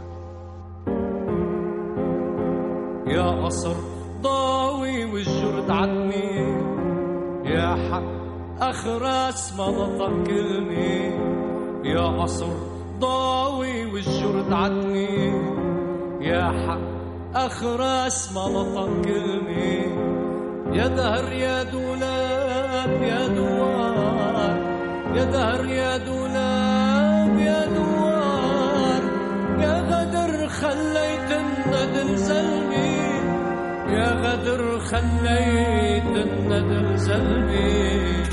يا 3.06 3.44
قصر 3.44 3.74
ضاوي 4.22 5.04
والجرد 5.04 5.70
عدني 5.70 6.40
يا 7.44 7.76
حق 7.90 8.02
اخرس 8.60 9.54
ما 9.58 10.24
كلمه 10.26 11.10
يا 11.84 12.22
قصر 12.22 12.52
ضاوي 12.98 13.86
والجرد 13.92 14.52
عدني 14.52 15.32
يا 16.20 16.44
حق 16.44 16.80
اخرس 17.34 18.32
ما 18.34 19.02
كلمه 19.04 20.10
يا 20.76 20.86
دهر 20.86 21.32
يا 21.32 21.62
دولاب 21.62 23.02
يا 23.02 23.28
دوار. 23.28 24.29
يا 25.16 25.24
دهر 25.24 25.64
يا 25.66 25.96
دولاب 25.96 27.38
يا 27.38 27.66
دوار 27.74 28.10
خليت 30.60 31.30
الندل 31.40 32.16
زلمي 32.16 32.96
يا 33.96 34.08
غدر 34.22 34.78
خليت 34.80 36.26
الندل 36.26 36.96
زلمي 36.98 38.24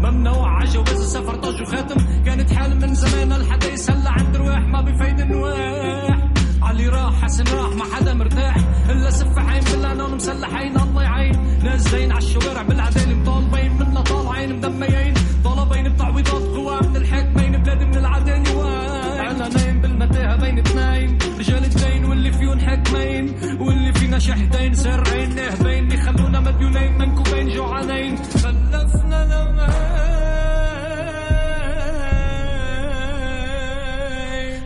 ممنوع 0.00 0.62
عجوز 0.62 1.02
سفر 1.14 1.34
طاج 1.34 1.62
وخاتم 1.62 1.96
كانت 2.26 2.52
حال 2.52 2.80
من 2.80 2.94
زمان 2.94 3.32
الحدا 3.32 3.72
يسلى 3.72 4.08
عند 4.08 4.36
رواح 4.36 4.58
ما 4.66 4.80
بفايد 4.80 5.20
النواح. 5.20 6.18
علي 6.62 6.88
راح 6.88 7.22
حسن 7.24 7.44
راح 7.56 7.70
ما 7.76 7.84
حدا 7.94 8.14
مرتاح 8.14 8.56
إلا 8.90 9.10
سفاحين 9.10 9.62
بالعنان 9.64 10.14
مسلحين 10.14 10.76
الله 10.76 11.02
يعين 11.02 11.58
ناس 11.64 11.80
زين 11.88 12.12
عالشوارع 12.12 12.62
بالعدالة 12.62 13.14
مطالبين 13.14 13.72
منا 13.78 14.00
طالعين 14.00 14.56
مدميين 14.56 15.14
شحدين 24.82 25.04
سرعين 25.04 25.34
نهبين 25.34 25.92
يخلونا 25.92 26.40
مديونين 26.40 26.98
منكوبين 26.98 27.48
جوعانين. 27.48 28.16
خلفنا 28.16 29.24
لما 29.24 29.68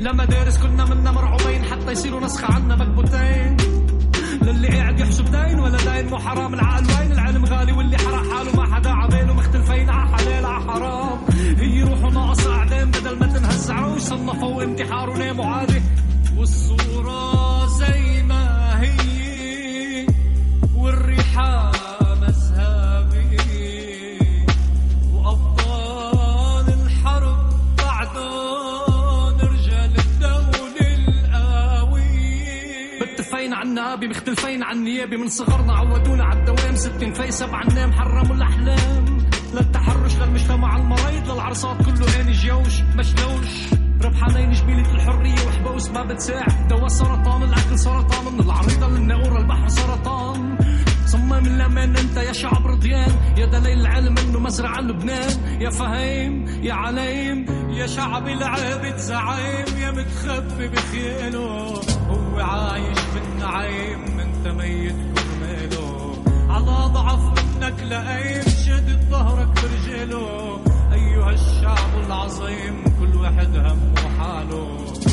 لمدارس 0.00 0.59
كنا 0.59 0.85
منا 0.85 1.11
مرعوبين 1.11 1.64
حتى 1.64 1.92
يصيروا 1.92 2.20
نسخة 2.20 2.55
عنا 2.55 2.76
مكبوتين. 2.76 3.57
للي 4.42 4.68
قاعد 4.68 5.00
يحسب 5.00 5.24
دين 5.24 5.61
ولا 5.61 5.79
دين 5.79 6.11
مو 6.11 6.18
حرام 6.18 6.55
العقل 6.55 6.85
وين؟ 6.85 7.12
العلم 7.12 7.44
غالي 7.44 7.72
واللي 7.72 7.98
حرق 7.98 8.33
حاله 8.33 8.57
ما 8.57 8.74
حدا 8.74 8.90
عباله 8.90 9.35
مختلفين 9.35 9.90
ع 9.90 10.16
حلال 10.16 10.46
ع 10.46 10.61
حرام. 10.61 11.18
هي 11.59 11.83
روحه 11.83 12.11
ناقص 12.11 12.46
أعدام 12.46 12.90
بدل 12.90 13.18
ما 13.18 13.26
تنهز 13.26 13.70
عروش. 13.70 14.00
صنفوا 14.02 14.62
انتحار 14.62 15.11
وناموا 15.11 15.46
عادي 15.46 15.83
والصورة 16.37 17.66
زي 17.66 18.15
النابي 33.96 34.09
مختلفين 34.09 34.62
عن 34.62 34.77
النيابة 34.77 35.16
من 35.16 35.29
صغرنا 35.29 35.72
عودونا 35.72 36.25
على 36.25 36.38
الدوام. 36.40 36.77
ستين 36.77 37.12
في 37.12 37.31
سبع 37.31 37.62
نام 37.62 37.92
حرموا 37.92 38.37
الأحلام. 38.37 39.18
للتحرش 39.55 40.16
للمجتمع 40.16 40.77
المريض 40.77 41.31
للعرصات 41.31 41.77
كله 41.83 42.20
هاني 42.20 42.33
جيوش 42.33 42.81
مشلوش 42.81 43.49
ربحانين 44.05 44.53
جميلة 44.53 44.94
الحرية 44.94 45.46
وحبوس 45.46 45.88
ما 45.88 46.03
بتساع 46.05 46.46
دوا 46.70 46.88
سرطان 46.88 47.42
الأكل 47.42 47.79
سرطان. 47.79 48.35
من 48.35 48.40
العريضة 48.40 48.88
للناقورة 48.88 49.38
البحر 49.38 49.68
سرطان. 49.68 50.59
صمم 51.07 51.33
الأمان 51.47 51.97
أنت 51.97 52.16
يا 52.16 52.33
شعب 52.33 52.66
رضيان؟ 52.66 53.11
يا 53.37 53.47
دليل 53.47 53.81
العلم 53.81 54.14
إنه 54.19 54.38
مزرعة 54.38 54.81
لبنان. 54.81 55.61
يا 55.61 55.71
فهيم 55.71 56.47
يا 56.62 56.75
عليم 56.75 57.47
يا 57.71 57.87
شعب 57.87 58.29
العابد 58.29 58.97
زعيم 58.97 59.66
يا 59.79 59.90
متخبي 59.90 60.69
بخياله 60.69 61.81
هو 62.11 62.40
عايش 62.40 62.99
بالنعيم 63.14 64.21
انت 64.21 64.49
ميت 64.49 64.95
كرماله 65.16 66.14
على 66.49 66.92
ضعف 66.92 67.21
منك 67.21 67.83
لقيم 67.83 68.42
شدد 68.66 69.01
ظهرك 69.11 69.49
برجاله 69.62 70.59
أيها 70.92 71.31
الشعب 71.31 71.92
العظيم 72.07 72.85
كل 73.01 73.16
واحد 73.19 73.57
همه 73.57 74.19
حاله. 74.19 75.06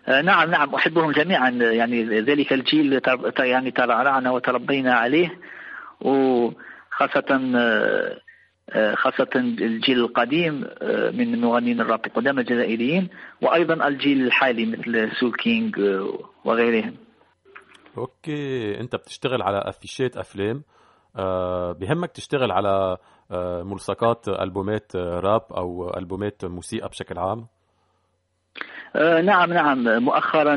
آه، 0.09 0.23
نعم 0.23 0.51
نعم 0.51 0.75
أحبهم 0.75 1.13
جميعا. 1.13 1.51
يعني 1.51 2.21
ذلك 2.21 2.53
الجيل 2.53 3.01
يعني 3.39 3.71
ترعرعنا 3.71 4.31
وتربينا 4.31 4.95
عليه. 4.95 5.39
وخاصة 6.01 7.25
آه، 7.31 7.57
آه، 7.57 8.21
خاصة 8.95 9.29
الجيل 9.37 9.99
القديم 9.99 10.65
آه، 10.83 11.11
من 11.11 11.41
مغنين 11.41 11.81
الراب 11.81 12.07
القدامى 12.07 12.41
الجزائريين 12.41 13.09
وأيضا 13.43 13.89
الجيل 13.89 14.27
الحالي 14.27 14.67
مثل 14.67 15.11
سول 15.21 15.33
كينج 15.33 15.81
آه، 15.81 16.19
وغيرهم. 16.45 16.95
okay. 17.99 18.81
أنت 18.81 18.97
بتشتغل 18.97 19.43
على 19.43 19.59
أفيشات 19.59 20.17
أفلام. 20.17 20.63
آه، 21.17 21.73
بهمك 21.73 22.11
تشتغل 22.13 22.51
على 22.53 22.97
آه، 23.31 23.63
ملصقات 23.63 24.29
ألبومات 24.29 24.97
آه، 24.97 25.21
راب 25.21 25.43
أو 25.57 25.95
ألبومات 25.97 26.45
موسيقى 26.45 26.89
بشكل 26.89 27.19
عام؟ 27.19 27.47
آه، 28.97 29.21
نعم 29.21 29.53
نعم. 29.53 30.03
مؤخرا 30.05 30.57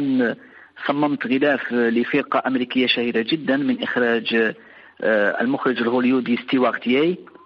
صممت 0.87 1.27
غلاف 1.27 1.71
لفرقة 1.71 2.43
أمريكية 2.47 2.87
شهيرة 2.87 3.25
جدا 3.31 3.57
من 3.57 3.83
إخراج 3.83 4.53
آه، 5.01 5.41
المخرج 5.41 5.77
الهوليودي 5.81 6.37
ستيوارت 6.37 6.87
ياي. 6.87 7.11
آه، 7.11 7.38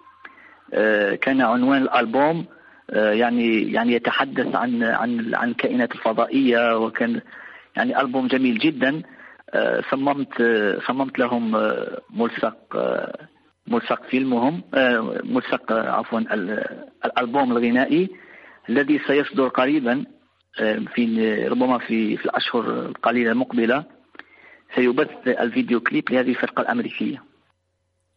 كان 1.16 1.40
عنوان 1.40 1.82
الألبوم 1.82 2.46
آه، 2.90 3.12
يعني 3.12 3.72
يعني 3.72 3.92
يتحدث 3.92 4.54
عن 4.54 4.82
عن 4.82 5.34
عن 5.34 5.48
الكائنات 5.50 5.92
الفضائية 5.92 6.76
وكان 6.78 7.20
يعني 7.76 8.00
ألبوم 8.00 8.26
جميل 8.26 8.58
جدا. 8.58 9.02
آه، 9.54 9.82
صممت 9.90 10.40
آه، 10.40 10.78
صممت 10.86 11.18
لهم 11.18 11.56
آه، 11.56 11.98
ملصق 12.10 12.76
آه، 12.76 13.28
ملصق 13.66 14.02
فيلمهم 14.10 14.62
آه، 14.74 15.20
ملصق 15.24 15.72
آه، 15.72 15.90
عفوا 15.90 16.18
ال- 16.18 16.84
الألبوم 17.04 17.52
الغنائي 17.52 18.08
الذي 18.68 18.98
سيصدر 19.06 19.48
قريبا 19.48 20.04
آه، 20.60 20.78
في 20.94 21.04
ربما 21.48 21.78
في 21.78 22.16
في 22.16 22.24
الأشهر 22.24 22.70
القليلة 22.86 23.32
المقبلة. 23.32 23.84
سيبث 24.74 25.28
الفيديو 25.28 25.80
كليب 25.80 26.10
لهذه 26.10 26.30
الفرقة 26.30 26.60
الأمريكية. 26.60 27.22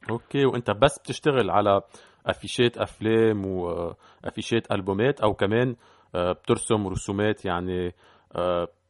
okay 0.10 0.46
وأنت 0.46 0.72
بس 0.72 1.00
بتشتغل 1.00 1.50
على 1.50 1.82
افيشات 2.28 2.78
افلام 2.78 3.46
وافيشات 3.46 4.72
البومات 4.72 5.22
أو 5.22 5.34
كمان 5.34 5.76
بترسم 6.16 6.88
رسومات 6.88 7.46
يعني 7.46 7.94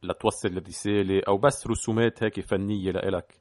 لتوصل 0.02 0.48
الرساله 0.48 1.22
أو 1.28 1.38
بس 1.38 1.66
رسومات 1.66 2.22
هيك 2.22 2.40
فنيه 2.40 2.90
لإلك 2.90 3.34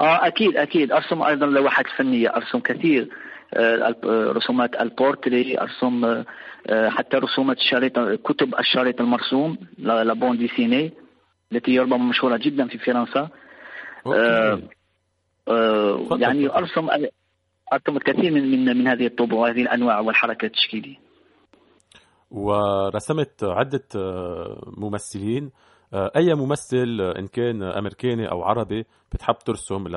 آه 0.00 0.26
أكيد 0.26 0.56
أكيد 0.56 0.92
ارسم 0.92 1.22
أيضا 1.22 1.46
لوحات 1.46 1.86
فنيه 1.98 2.28
ارسم 2.36 2.58
كثير 2.60 3.08
رسومات 4.36 4.80
البورتري 4.80 5.60
ارسم 5.60 6.24
حتى 6.70 7.16
رسومات 7.16 7.56
الشريط 7.56 7.98
كتب 7.98 8.54
الشريط 8.58 9.00
المرسوم 9.00 9.58
la 9.78 10.04
la 10.04 10.14
bande 10.14 10.38
dessinée 10.38 10.92
التي 11.52 11.78
ربما 11.78 11.96
مشهوره 11.96 12.36
جدا 12.36 12.68
في 12.68 12.78
فرنسا 12.78 13.28
آه، 14.06 14.52
okay 14.52 14.68
آه، 15.48 16.18
يعني. 16.18 16.48
ارسم 16.48 16.88
ارسم 17.72 17.96
الكثير 17.96 18.30
من 18.30 18.64
من 18.64 18.76
من 18.76 18.88
هذه 18.88 19.06
الطبوع 19.06 19.38
وهذه 19.38 19.62
الأنواع 19.62 20.00
والحركات 20.00 20.50
التشكيلية. 20.50 20.96
ورسمت 22.30 23.44
عدة 23.44 23.84
آه، 23.96 24.72
ممثلين. 24.76 25.50
آه، 25.94 26.10
أي 26.16 26.34
ممثل 26.34 27.00
آه، 27.00 27.18
إن 27.18 27.26
كان 27.26 27.62
أمريكاني 27.62 28.30
أو 28.30 28.42
عربي 28.42 28.84
بتحب 29.12 29.34
ترسم 29.46 29.88
ل... 29.88 29.92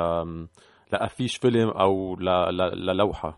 لأفيش 0.94 1.38
فيلم 1.38 1.70
أو 1.70 2.16
ل... 2.16 2.26
ل... 2.58 2.86
للوحة؟ 2.86 3.38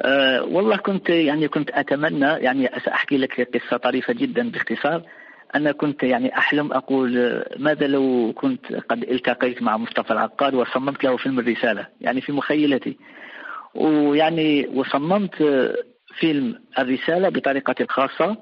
أه 0.00 0.42
والله 0.42 0.76
كنت 0.76 1.10
يعني 1.10 1.48
كنت 1.48 1.70
أتمنى 1.70 2.26
يعني 2.26 2.70
سأحكي 2.84 3.16
لك 3.16 3.56
قصة 3.56 3.76
طريفة 3.76 4.12
جدا 4.12 4.50
باختصار. 4.50 5.02
أنا 5.54 5.72
كنت 5.72 6.02
يعني 6.02 6.38
أحلم 6.38 6.72
أقول 6.72 7.18
آه، 7.18 7.58
ماذا 7.58 7.86
لو 7.86 8.32
كنت 8.36 8.72
قد 8.72 9.02
التقيت 9.02 9.62
مع 9.62 9.76
مصطفى 9.76 10.10
العقاد 10.10 10.54
وصممت 10.54 11.04
له 11.04 11.16
فيلم 11.16 11.38
الرسالة؟ 11.38 11.86
يعني 12.00 12.20
في 12.20 12.32
مخيلتي. 12.32 12.96
ويعني 13.74 14.66
وصممت 14.74 15.42
آه، 15.42 15.74
فيلم 16.18 16.58
الرسالة 16.78 17.28
بطريقتي 17.28 17.82
الخاصة 17.82 18.36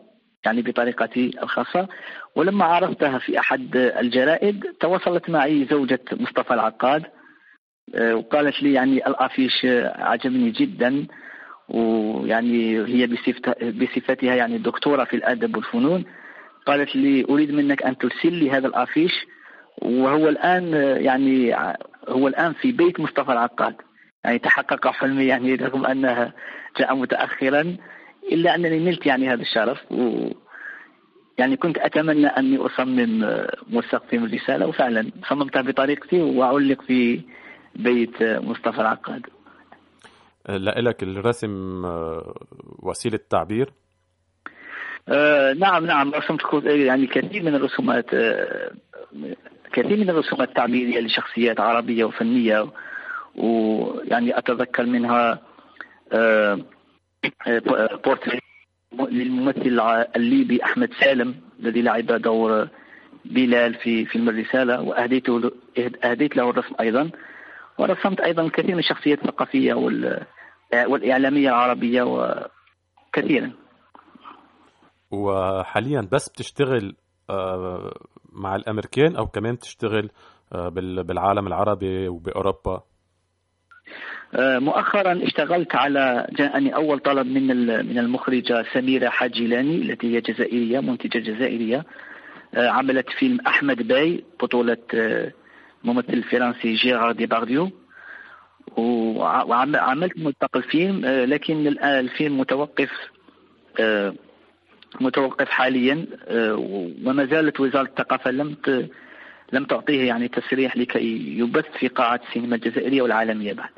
يعني 0.44 0.62
بطريقتي 0.62 1.30
الخاصة 1.42 1.88
ولما 2.36 2.64
عرضتها 2.64 3.18
في 3.18 3.38
أحد 3.38 3.76
الجرائد 3.76 4.64
تواصلت 4.80 5.30
معي 5.30 5.64
زوجة 5.70 6.00
مصطفى 6.12 6.54
العقاد 6.54 7.02
آه، 7.94 8.14
وقالت 8.14 8.62
لي 8.62 8.72
يعني 8.72 9.06
الأفيش 9.06 9.66
عجبني 9.84 10.50
جدا 10.50 11.06
ويعني 11.68 12.78
هي 12.86 13.06
بصفتها 13.72 14.34
يعني 14.34 14.58
دكتورة 14.58 15.04
في 15.04 15.16
الأدب 15.16 15.56
والفنون 15.56 16.04
قالت 16.66 16.96
لي 16.96 17.24
أريد 17.30 17.50
منك 17.50 17.82
أن 17.82 17.98
ترسل 17.98 18.32
لي 18.32 18.50
هذا 18.50 18.66
الأفيش 18.66 19.12
وهو 19.82 20.28
الآن 20.28 20.72
يعني 21.04 21.54
هو 22.08 22.28
الآن 22.28 22.52
في 22.52 22.72
بيت 22.72 23.00
مصطفى 23.00 23.32
العقاد. 23.32 23.74
يعني 24.28 24.38
تحقق 24.38 24.86
حلمي 24.86 25.24
يعني 25.24 25.54
رغم 25.54 25.86
أنها 25.86 26.32
جاء 26.78 26.94
متاخرا 26.94 27.76
إلا 28.32 28.54
أنني 28.54 28.78
نلت 28.78 29.06
يعني 29.06 29.28
هذا 29.28 29.42
الشرف 29.42 29.92
و 29.92 30.30
يعني 31.38 31.56
كنت 31.56 31.78
أتمنى 31.78 32.26
أني 32.26 32.56
أصمم 32.56 33.38
موثق 33.70 34.02
في 34.10 34.16
الرسالة 34.16 34.66
وفعلا 34.66 35.10
صممتها 35.28 35.62
بطريقتي 35.62 36.20
وعلق 36.20 36.82
في 36.82 37.20
بيت 37.76 38.22
مصطفى 38.22 38.80
العقاد. 38.80 39.26
لك 40.78 41.02
الرسم 41.02 41.84
وسيلة 42.78 43.18
تعبير 43.30 43.72
آه 45.08 45.52
نعم 45.52 45.86
نعم 45.86 46.14
رسمت 46.14 46.40
يعني 46.64 47.06
كثير 47.06 47.42
من 47.42 47.54
الرسومات 47.54 48.14
آه 48.14 48.70
كثير 49.72 49.96
من 49.96 50.10
الرسومات 50.10 50.48
التعبيرية 50.48 51.00
لشخصيات 51.00 51.60
عربية 51.60 52.04
وفنية 52.04 52.66
ويعني 53.38 54.38
أتذكر 54.38 54.86
منها 54.86 55.38
آه 56.12 56.58
بورتري 58.04 58.40
للممثل 58.92 59.80
الليبي 60.16 60.64
أحمد 60.64 60.90
سالم 61.00 61.34
الذي 61.60 61.82
لعب 61.82 62.06
دور 62.06 62.68
بلال 63.24 63.74
في 63.74 64.06
فيلم 64.06 64.28
الرسالة 64.28 64.80
وأهديته 64.82 65.50
أهديت 66.04 66.36
له 66.36 66.50
الرسم 66.50 66.74
أيضا. 66.80 67.10
ورسمت 67.78 68.20
أيضا 68.20 68.42
الكثير 68.42 68.72
من 68.72 68.78
الشخصيات 68.78 69.18
الثقافية 69.18 69.74
والإعلامية 70.88 71.48
العربية 71.48 72.02
وكثيرا. 72.02 73.52
وحاليا 75.10 76.08
بس 76.12 76.28
بتشتغل 76.28 76.96
آه، 77.30 77.92
مع 78.32 78.56
الأمريكان 78.56 79.16
أو 79.16 79.26
كمان 79.26 79.58
تشتغل 79.58 80.10
آه، 80.52 80.68
بالعالم 81.02 81.46
العربي 81.46 82.08
وبأوروبا. 82.08 82.72
آه، 82.72 82.82
مؤخرا 84.34 85.20
اشتغلت 85.22 85.74
على 85.74 86.26
جاءني 86.32 86.74
أول 86.74 86.98
طلب 86.98 87.26
من 87.26 87.46
من 87.86 87.98
المخرجة 87.98 88.64
سميرة 88.72 89.08
حاجيلاني 89.08 89.76
التي 89.76 90.16
هي 90.16 90.20
جزائرية 90.20 90.80
منتجة 90.80 91.18
جزائرية. 91.18 91.84
عملت 92.56 93.10
فيلم 93.10 93.40
أحمد 93.46 93.88
باي 93.88 94.24
بطولة 94.42 94.76
الممثل 95.84 96.12
الفرنسي 96.12 96.74
جيرار 96.74 97.12
ديبارديو. 97.12 97.70
وعملت 98.76 100.18
ملتقى 100.18 100.58
الفيلم 100.58 101.06
لكن 101.06 101.66
الفيلم 101.84 102.40
متوقف 102.40 102.90
متوقف 105.00 105.48
حاليا 105.48 106.06
آه، 106.28 106.54
وما 107.04 107.24
زالت 107.24 107.60
وزارة 107.60 107.86
الثقافة 107.86 108.30
لم 108.30 108.56
لم 109.52 109.64
تعطيه 109.64 110.08
يعني 110.08 110.28
تصريح 110.28 110.76
لكي 110.76 111.38
يبث 111.38 111.66
في 111.78 111.88
قاعة 111.88 112.20
السينما 112.28 112.56
الجزائرية 112.56 113.02
والعالمية 113.02 113.52
بعد. 113.52 113.70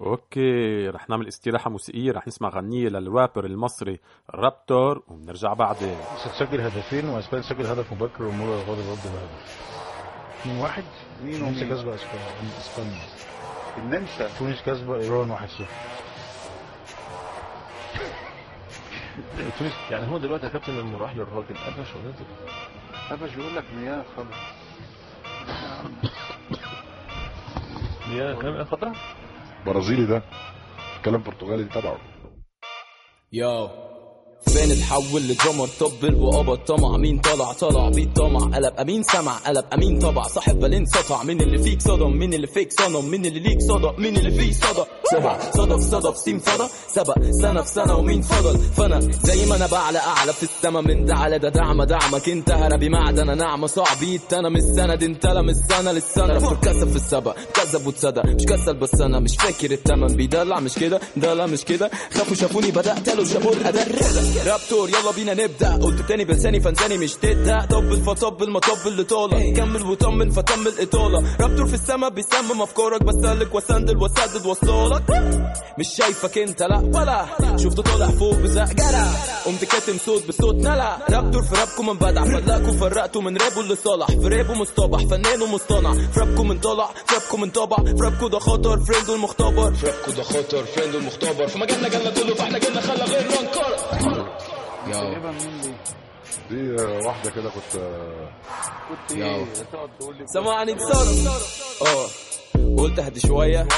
okay 0.00 0.88
رح 0.88 1.08
نعمل 1.10 1.28
استراحة 1.28 1.70
موسيقية 1.70 2.12
رح 2.12 2.26
نسمع 2.26 2.48
غنية 2.48 2.88
للرابر 2.88 3.44
المصري 3.44 4.00
رابتور 4.30 5.02
ونرجع 5.08 5.52
بعدين. 5.52 5.96
ستسجل 6.16 6.60
هدفين 6.60 7.08
واسبانيا 7.08 7.46
تسجل 7.46 7.66
هدف 7.66 7.92
مبكر 7.92 8.24
ومورا 8.24 8.56
غاضب 8.56 8.90
رد 8.90 8.98
بهدف 9.04 9.68
2 10.40 10.60
واحد؟ 10.60 10.84
مين 11.24 11.34
النمسا 11.34 11.68
كسبة 11.70 11.94
إسبانيا. 11.94 13.02
النمسا. 13.78 14.38
تونس 14.38 14.62
كسبة 14.66 14.96
إيران 14.96 15.30
1 15.30 15.48
0 15.48 15.64
تونس 19.58 19.72
يعني 19.90 20.12
هو 20.12 20.18
دلوقتي 20.18 20.46
يا 20.46 20.50
كابتن 20.50 20.78
لما 20.78 20.98
راح 20.98 21.16
للراجل 21.16 21.56
قفش 21.56 21.94
ونزل 21.96 22.24
قفش 23.10 23.36
يقول 23.36 23.56
لك 23.56 23.64
مياه 23.76 24.04
خضراء. 24.16 24.38
مياه 28.08 28.64
خضراء؟ 28.64 28.94
برازيلي 29.68 30.06
ده. 30.06 30.22
كلام 31.04 31.22
برتغالي 31.22 31.64
تبعه. 31.64 31.98
يو 33.32 33.87
فين 34.46 34.70
اتحول 34.70 35.22
لدرامر 35.22 35.68
طبل 35.80 36.14
وابا 36.14 36.54
طمع 36.54 36.96
مين 36.96 37.18
طلع؟ 37.20 37.52
طلع 37.52 37.88
بيت 37.88 38.16
طمع. 38.16 38.56
قلب 38.56 38.74
أمين 38.80 39.02
سمع 39.02 39.32
قلب 39.36 39.64
أمين 39.74 39.98
طبع. 39.98 40.22
صاحب 40.22 40.60
بالين 40.60 40.86
سطع 40.86 41.22
مين 41.22 41.40
اللي 41.40 41.58
فيك 41.58 41.82
صدم؟ 41.82 42.10
مين 42.18 42.34
اللي 42.34 42.46
فيك 42.46 42.72
صنم 42.80 43.10
مين 43.10 43.26
اللي 43.26 43.40
ليك 43.40 43.58
صدى 43.60 43.90
مين 43.98 44.16
اللي 44.16 44.30
فيه 44.30 44.52
صدى 44.52 44.84
سبع 45.12 45.50
صدف 45.50 45.80
صدف 45.90 46.16
سين 46.18 46.38
فضى 46.38 46.68
سبق. 46.94 47.14
سنة 47.42 47.62
في 47.62 47.68
سنة 47.68 47.96
ومين 47.96 48.22
فضل؟ 48.22 48.58
فانا 48.58 49.00
زي 49.00 49.46
ما 49.46 49.56
أنا 49.56 49.66
بعلى 49.66 49.98
أعلى 49.98 50.32
في 50.32 50.42
السما 50.42 50.80
من 50.80 51.04
ده 51.06 51.14
على 51.14 51.38
ده 51.38 51.48
دعم 51.48 51.82
دعمك 51.82 52.28
أنت. 52.28 52.50
هربي 52.50 52.88
معدن 52.88 53.36
نعمة. 53.38 53.66
صعبيت 53.66 54.32
أنا 54.32 54.48
مش 54.48 54.62
سند 54.62 55.02
انت 55.02 55.26
لا 55.26 55.42
مش 55.42 55.54
سنة 55.68 55.92
للسنة. 55.92 56.26
رفض 56.36 56.64
كسب 56.64 56.88
في 56.90 56.96
السبق. 56.96 57.36
كذب 57.54 57.86
وتصدق 57.86 58.26
مش 58.26 58.44
كسل 58.46 58.74
بس 58.74 58.94
أنا 59.00 59.20
مش 59.20 59.36
فاكر 59.36 59.70
التمن. 59.70 60.16
بيدلع 60.16 60.60
مش 60.60 60.74
كده؟ 60.74 61.00
ده 61.16 61.34
لا 61.34 61.46
مش 61.46 61.64
كده؟ 61.64 61.90
خافوا 62.14 62.34
شافوني 62.36 62.70
بدأت 62.70 63.08
له 63.08 63.24
شافوا 63.24 63.52
الاداء 63.52 63.88
رابتور 64.36 64.88
يلا 64.88 65.10
بينا 65.16 65.34
نبدا 65.34 65.76
قلت 65.82 66.02
تاني 66.08 66.24
بلساني 66.24 66.60
فانساني 66.60 66.98
مش 66.98 67.14
تبدا 67.14 67.66
طبل 67.70 67.96
فطبل 67.96 68.50
ما 68.50 68.60
طبل 68.60 69.00
لطالة 69.00 69.52
كمل 69.54 69.82
وطمن 69.82 70.30
فتم 70.30 70.66
الاطالة 70.66 71.36
رابتور 71.40 71.66
في 71.66 71.74
السما 71.74 72.08
بيسمم 72.08 72.62
افكارك 72.62 73.02
بسلك 73.02 73.54
وسندل 73.54 73.96
وسدد 73.96 74.46
وصالك 74.46 75.02
مش 75.78 75.88
شايفك 75.96 76.38
انت 76.38 76.62
لا 76.62 76.78
ولا 76.78 77.26
شفت 77.56 77.80
طالع 77.80 78.06
فوق 78.10 78.34
بزق 78.34 78.72
جرى 78.72 79.06
قمت 79.46 79.64
كاتم 79.64 79.98
صوت 80.06 80.28
بصوت 80.28 80.54
نلا 80.54 80.98
رابتور 81.10 81.42
في 81.42 81.54
رابكم 81.54 81.86
من 81.86 81.94
بدع 81.98 82.24
فدلقكم 82.24 82.76
فرقتوا 82.78 83.22
من 83.22 83.36
رابو 83.36 83.60
اللي 83.60 83.76
صالح 83.84 84.06
في 84.06 84.28
رابو 84.28 84.54
مصطبح 84.54 84.98
فنان 85.06 85.42
ومصطنع 85.42 85.92
في 85.92 86.20
رابكم 86.20 86.48
من 86.48 86.58
طلع 86.58 86.90
في 87.06 87.14
رابكم 87.14 87.40
من 87.40 87.50
طبع 87.50 87.76
في 87.76 88.02
رابكم 88.04 88.26
ده 88.28 88.38
خطر 88.38 88.80
فريند 88.80 89.10
المختبر 89.10 89.74
في 89.74 89.86
رابكم 89.86 90.12
ده 90.16 90.22
خطر 90.22 90.64
فريند 90.64 90.94
المختبر 90.94 91.46
في 91.48 91.58
مجالنا 91.58 91.88
جالنا 91.88 92.10
كله 92.10 92.34
فاحنا 92.34 92.58
جالنا 92.58 92.80
خلى 92.80 93.04
غيرنا 93.04 94.17
نكرر 94.88 95.34
دي؟ 96.50 96.70
واحدة 97.06 97.30
كده 97.30 97.50
كنت 97.50 97.82
كنت 98.88 99.18
إيه؟ 99.18 99.44
سمعني 100.26 100.74
تصرف 100.74 101.82
آه. 101.82 102.06
قلت 102.78 103.00
هدي 103.00 103.20
شوية. 103.20 103.68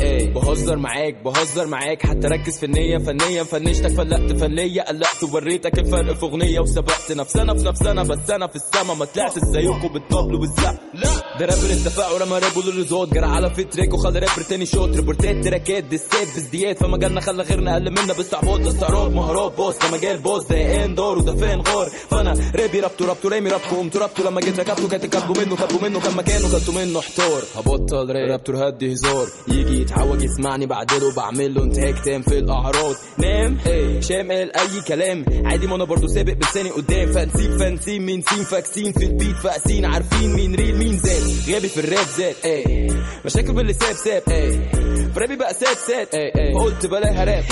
إيه 0.00 0.34
بهزر 0.34 0.76
معاك 0.76 1.14
بهزر 1.24 1.66
معاك. 1.66 2.06
حتى 2.06 2.26
ركز 2.28 2.58
في 2.58 2.66
النية 2.66 2.98
فنيا 2.98 3.44
فنشتك 3.44 3.86
فلقت 3.92 4.32
فنية 4.32 4.82
قلقت 4.82 5.22
ووريتك 5.24 5.78
الفرق 5.78 6.12
في 6.16 6.22
أغنية 6.26 6.60
وسبقت 6.60 7.12
نفسنا 7.12 7.54
في 7.54 7.64
نفسنا 7.64 8.02
بس 8.02 8.30
أنا 8.30 8.46
في 8.46 8.56
السما 8.56 8.94
ما 8.94 9.04
طلعت 9.04 9.38
زيكم 9.44 9.88
بالطبل 9.88 10.34
والزق. 10.34 10.74
لا. 10.94 11.08
ده 11.38 11.46
رابر 11.46 11.70
التفاعل 11.70 12.20
رمى 12.20 12.38
رابو 12.38 12.60
للريزوت 12.60 13.14
جرى 13.14 13.26
على 13.26 13.54
في 13.54 13.64
تريك 13.64 13.94
وخلى 13.94 14.18
رابر 14.18 14.42
تاني 14.48 14.66
شوت. 14.66 14.96
ريبورتات 14.96 15.44
تراكات 15.44 15.84
ديسات 15.84 16.28
بزديات 16.36 16.78
فمجالنا 16.78 17.20
خلى 17.20 17.42
غيرنا 17.42 17.72
أقل 17.72 17.90
منا. 17.90 18.12
باستعباط 18.12 18.66
استعراض 18.66 19.12
مهارات 19.12 19.56
بوس. 19.56 19.76
ده 19.76 19.90
مجال 19.98 20.18
بوس 20.18 20.46
ده 20.46 20.84
اندور 20.84 21.18
وده 21.18 21.34
فين 21.34 21.60
غار 21.60 21.90
فأنا 22.10 22.52
رابي 22.56 22.80
رابتو 22.80 23.04
رابتو 23.04 23.28
رامي 23.28 23.50
رابكو 23.50 23.76
قمت 23.76 23.96
رابتو 23.96 24.22
لما 24.22 24.40
جيت 24.40 24.60
ركبته 24.60 24.88
كانت 24.88 25.06
كاتبه 25.06 25.40
منه 25.40 25.56
كاتبه 25.56 25.88
منه 25.88 26.00
كان 26.00 26.16
مكانه 26.16 26.52
كاتبه 26.52 26.84
منه 26.84 26.98
احتار 26.98 27.42
هبطل 27.56 28.10
راب 28.10 28.30
رابتور 28.30 28.68
هدي 28.68 28.92
هزار. 28.92 29.26
يجي 29.48 29.80
يتعوج 29.80 30.22
يسمعني 30.22 30.66
بعدله 30.66 31.14
بعمل 31.14 31.54
له 31.54 31.62
انتهاك 31.62 32.04
تام 32.04 32.22
في 32.22 32.38
الأعراض. 32.38 32.94
نام 33.18 33.58
إيه 33.66 34.00
شامل 34.00 34.52
أي 34.52 34.80
كلام. 34.88 35.24
عادي 35.44 35.66
ما 35.66 35.76
أنا 35.76 35.84
برضه 35.84 36.06
سابق 36.08 36.32
بلساني 36.32 36.70
قدام. 36.70 37.12
فانسيب 37.12 37.58
فانسين 37.58 38.06
مين 38.06 38.22
سين؟ 38.22 38.44
فاكسين 38.44 38.92
في 38.92 39.04
البيت 39.04 39.36
فاقسين 39.36 39.84
عارفين 39.84 40.32
مين 40.32 40.54
ريل 40.54 40.76
مين 40.76 40.98
زاد 40.98 41.27
غابي 41.52 41.68
في 41.68 41.80
الراب 41.80 42.06
زاد 42.16 42.34
إيه. 42.44 42.88
مشاكل 43.24 43.52
باللي 43.52 43.72
ساب 43.72 43.96
ساب 43.96 44.22
إيه. 44.30 44.68
فرابي 45.14 45.36
بقى 45.36 45.54
ساد 45.54 45.76
ساد 45.76 46.08
إيه 46.14 46.32
إيه. 46.36 46.54
قلت 46.54 46.86
بلاها 46.86 47.24
راب. 47.24 47.44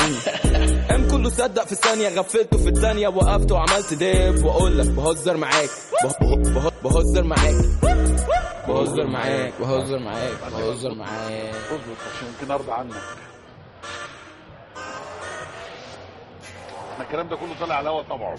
قام 0.90 1.08
كله 1.08 1.30
صدق 1.30 1.66
في 1.66 1.74
ثانية 1.74 2.08
غفلته 2.08 2.58
في 2.58 2.68
الثانية 2.68 3.08
وقفت 3.08 3.52
وعملت 3.52 3.94
ديف 3.94 4.44
وأقول 4.44 4.78
لك 4.78 4.86
بهزر 4.86 5.36
معاك 5.36 5.70
بهزر 6.04 6.70
بهزر 6.84 7.22
معاك 7.24 7.54
بهزر 8.68 9.06
معاك 9.06 9.52
بهزر 9.60 9.98
معاك 9.98 10.32
بهزر 10.52 10.94
معاك. 10.94 11.54
اظبط 11.70 11.98
عشان 12.16 12.28
يمكن 12.28 12.52
أرضى 12.52 12.72
عنك. 12.72 12.94
إحنا 16.92 17.04
الكلام 17.04 17.28
ده 17.28 17.36
كله 17.36 17.54
طالع 17.60 17.74
على 17.74 17.88
الهوا 17.90 18.02
طبعا. 18.02 18.36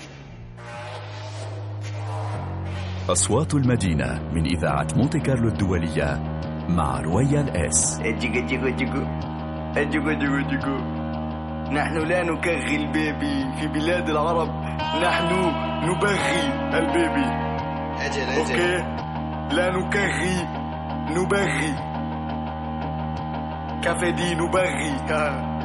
أصوات 3.10 3.54
المدينة 3.54 4.20
من 4.34 4.46
إذاعة 4.46 4.88
مونتي 4.96 5.20
كارلو 5.20 5.48
الدولية 5.48 6.20
مع 6.70 7.00
جيكو 8.76 9.00
اجيكو 9.78 10.10
جيكو 10.10 10.39
جيكو 10.50 10.76
نحن 11.72 11.98
لا 11.98 12.24
نكغي 12.24 12.76
البيبي 12.76 13.52
في 13.60 13.67
بلاد 13.67 14.10
العرب. 14.10 14.50
نحن 15.04 15.32
نبغي 15.84 16.43
البيبي. 16.74 17.28
أجل 18.06 18.30
okay؟ 18.38 18.78
لا 19.56 19.72
نكغي 19.72 20.48
نبغي. 21.10 21.74
كافيدي 23.84 24.36
نبغي. 24.36 24.96
آه. 25.12 25.58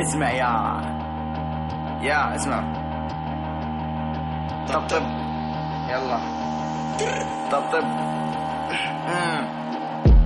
اسمع 0.00 0.30
يا 0.30 0.80
يا 2.02 2.34
اسمع. 2.34 2.82
طبطب 4.68 5.21
يلا. 5.88 6.20
طبطب 7.52 7.84
مم. 9.08 9.62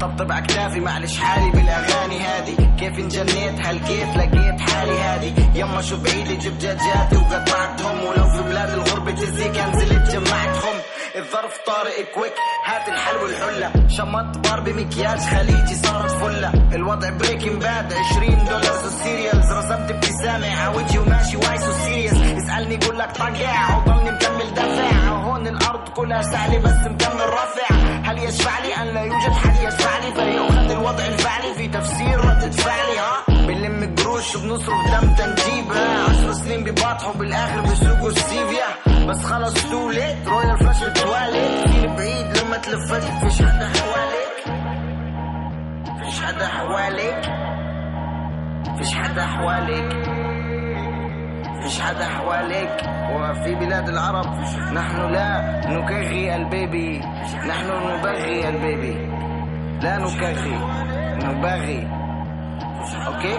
طبطب 0.00 0.32
اكتافي 0.32 0.80
معلش 0.80 1.18
حالي 1.18 1.50
بالأغاني 1.50 2.20
هادي. 2.20 2.56
كيف 2.78 2.98
انجنيت 2.98 3.66
هل 3.66 3.78
كيف 3.78 4.16
لقيت 4.16 4.60
حالي 4.70 4.98
هادي. 4.98 5.34
يما 5.54 5.82
شو 5.82 5.96
بعيدي 5.96 6.36
جبت 6.36 6.62
جاجاتي 6.62 7.16
وقطعتهم. 7.16 8.04
ولو 8.04 8.28
في 8.30 8.42
بلاد 8.42 8.70
الغربة 8.70 9.10
تزيك 9.12 9.58
انزلت 9.58 10.10
جمعتهم 10.10 10.76
الظرف 11.16 11.58
طارق 11.66 12.14
كويك 12.14 12.32
هات 12.76 12.88
الحلو 12.88 13.26
الحلة. 13.26 13.88
شمط 13.88 14.38
بار 14.38 14.60
بمكياج 14.60 15.18
خليجي 15.18 15.74
صارت 15.74 16.10
فلة. 16.10 16.52
الوضع 16.74 17.10
بريكنج 17.10 17.62
باد 17.62 17.92
20 17.92 18.44
دولار 18.44 18.88
سيريالز 19.02 19.52
رسمت 19.52 19.90
ابتسامة. 19.90 20.62
عوجي 20.62 20.98
وماشي 20.98 21.36
وايس 21.36 21.68
وسيريس 21.68 22.12
اسألني 22.12 22.76
قول 22.76 22.98
لك 22.98 23.10
طقع 23.10 23.76
وضلني 23.76 24.10
مكمل 24.10 24.54
دافع. 24.54 25.08
هون 25.08 25.46
الأرض 25.46 25.88
كلها 25.88 26.22
سهلة 26.22 26.58
بس 26.58 26.86
مكمل 26.86 27.28
رافع. 27.28 27.74
هل 28.04 28.18
يشفع 28.18 28.58
لي 28.58 28.76
أن 28.76 28.86
لا 28.94 29.00
يوجد؟ 29.00 29.32
حد 29.32 29.56
يشفع 29.56 29.98
لي؟ 29.98 30.14
فليؤخذ 30.14 30.70
الوضع 30.70 31.06
الفعلي. 31.06 31.54
في 31.54 31.68
تفسير 31.68 32.20
ردة 32.20 32.50
فعلي 32.50 32.98
ها؟ 32.98 33.46
بنلم 33.46 33.94
قروش 33.98 34.36
وبنصرف 34.36 34.90
دم 34.90 35.14
تنجيبها 35.14 36.04
عشر 36.04 36.32
سنين 36.32 36.64
بباطحوا 36.64 37.12
بالاخر 37.12 37.60
بيسوقوا 37.60 38.08
السيفيا 38.08 38.66
بس 39.08 39.24
خلص 39.24 39.70
too 39.70 39.90
late 39.90 40.28
royal 40.28 40.58
فشل 40.58 40.92
تواليت 40.92 41.64
كتير 41.68 41.88
بعيد 41.96 42.26
لما 42.38 42.56
تلفت 42.56 43.02
فيش 43.02 43.42
حدا 43.42 43.66
حواليك. 43.68 44.36
فيش 46.04 46.20
حدا 46.20 46.46
حواليك. 46.46 47.22
فيش 48.78 48.94
حدا 48.94 49.26
حواليك. 49.26 49.92
فيش 51.62 51.80
حدا 51.80 52.04
حواليك. 52.04 52.76
وفي 53.12 53.54
بلاد 53.54 53.88
العرب 53.88 54.26
نحن 54.72 55.12
لا 55.12 55.60
نكغي 55.66 56.36
البيبي. 56.36 56.98
نحن 57.48 57.66
نبغي 57.66 58.48
البيبي. 58.48 58.94
لا 59.82 59.98
نكغي 59.98 60.58
نبغي 61.24 61.88
okay؟ 63.06 63.38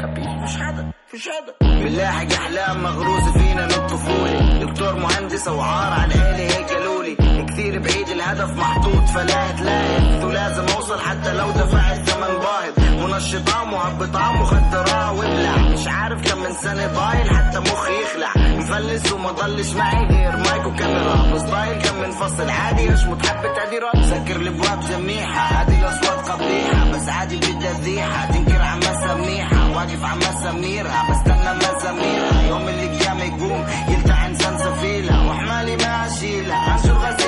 كابي 0.00 0.22
فيش 0.46 0.56
حدا 0.62 0.89
فيش 1.10 1.28
حدا 1.28 1.80
بنلاحق 1.80 2.32
أحلام 2.32 2.82
مغروزه 2.82 3.32
فينا 3.32 3.64
من 3.66 3.72
الطفوله 3.72 4.64
دكتور 4.64 4.94
مهندس 4.94 5.48
وعار 5.48 5.92
على 5.92 6.14
العيله 6.14 6.56
هيك 6.56 6.72
قالولي 6.72 7.16
كثير 7.48 7.78
بعيد 7.82 8.08
الهدف 8.08 8.56
محطوط 8.56 9.08
فلاهت 9.14 9.60
لاهت 9.60 10.24
ولازم 10.24 10.66
أوصل 10.76 11.00
حتى 11.00 11.32
لو 11.34 11.50
دفعت 11.50 12.08
ثمن 12.08 12.34
باهظ. 12.38 13.02
منشطة 13.12 13.64
مهبطة 13.64 14.32
مخدرة 14.32 15.12
وابلع. 15.12 15.56
مش 15.56 15.86
عارف 15.88 16.32
كم 16.32 16.38
من 16.38 16.52
سنة 16.52 16.86
ضايل 16.86 17.30
حتى 17.36 17.58
مخي 17.58 17.92
يخلع. 18.02 18.32
مفلس 18.58 19.12
وما 19.12 19.30
ضلش 19.30 19.72
معي 19.72 20.06
غير 20.06 20.36
مايك 20.36 20.66
وكاميرا 20.66 21.32
بس 21.34 21.42
ضايل 21.42 21.82
كم 21.82 22.00
من 22.02 22.10
فصل 22.10 22.50
عادي 22.50 22.88
مش 22.88 23.04
متحب 23.04 23.42
تقديرات. 23.42 23.96
سكر 23.96 24.36
الابواب 24.36 24.80
جميحة 24.90 25.40
هذه 25.62 25.80
الاصوات 25.80 26.09
قبيحة 26.32 26.90
بس 26.92 27.08
عادي 27.08 27.36
بدها 27.36 27.72
ذيحة 27.80 28.26
تنكر 28.32 28.62
عمسها 28.62 29.14
منيحة 29.14 29.70
واقف 29.76 30.04
عمسها 30.04 30.52
منيرها 30.52 31.10
بستنى 31.10 31.54
مزاميرها 31.56 32.42
يوم 32.48 32.68
اللي 32.68 32.98
قيام 32.98 33.18
يقوم 33.18 33.66
يلتع 33.88 34.26
انسان 34.26 34.58
سفيلة 34.58 35.28
وحمالي 35.28 35.76
ما 35.76 36.06
اشيلها 36.06 36.72
أنشر 36.74 36.92
غسيل 36.92 37.19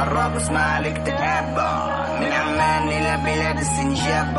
حبيبة 0.00 0.12
الرابس 0.12 0.50
مع 0.50 0.78
الاكتئاب. 0.78 1.56
من 2.20 2.32
عمان 2.32 2.88
إلى 2.88 3.16
بلاد 3.24 3.58
السنجاب. 3.58 4.36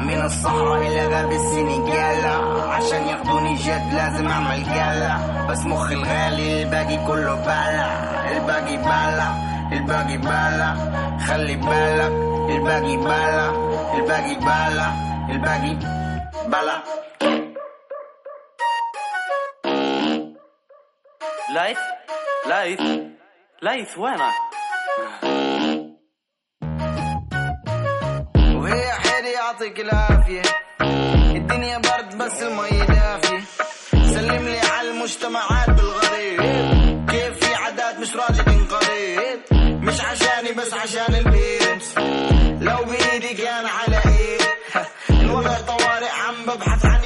من 0.00 0.22
الصحراء 0.24 0.78
إلى 0.78 1.06
غاب 1.06 1.32
السنغال. 1.32 2.24
عشان 2.70 3.06
ياخدوني 3.06 3.54
جد 3.54 3.94
لازم 3.94 4.28
أعمل 4.28 4.64
قالة 4.64 5.46
بس 5.48 5.58
مخي 5.58 5.94
الغالي 5.94 6.62
الباقي 6.62 7.06
كله 7.06 7.34
بالا 7.34 7.90
الباقي 8.36 8.76
بالا 8.76 9.28
الباقي 9.72 10.16
بالا 10.16 10.74
خلي 11.26 11.56
بالك 11.56 12.12
الباقي 12.50 12.96
بالا 12.96 13.48
الباقي 13.94 14.34
بالا 14.34 14.88
الباقي 15.30 15.74
بالا 16.46 16.82
لايث 21.54 21.78
لايث 22.48 22.80
لايث 23.62 23.98
وينك؟ 23.98 24.49
وهي 28.56 28.92
حيري 28.92 29.32
يعطيك 29.32 29.80
العافية. 29.80 30.42
الدنيا 31.36 31.78
برد 31.78 32.18
بس 32.18 32.42
المي 32.42 32.86
دافية. 32.86 33.40
سلم 33.92 34.48
لي 34.48 34.58
على 34.58 34.90
المجتمعات 34.90 35.70
بالغريب. 35.70 36.40
كيف 37.10 37.44
في 37.44 37.54
عادات 37.54 37.98
مش 38.00 38.16
راجل 38.16 38.68
قريب؟ 38.68 39.40
مش 39.82 40.00
عشاني 40.00 40.52
بس 40.52 40.74
عشان 40.74 41.14
البيت. 41.14 41.98
لو 42.62 42.84
بإيدي 42.84 43.34
كان 43.34 43.66
على 43.66 43.96
إيه 43.96 44.38
الوضع 45.20 45.54
طوارئ 45.60 46.10
عم 46.10 46.34
ببحث 46.46 46.84
عن 46.84 47.00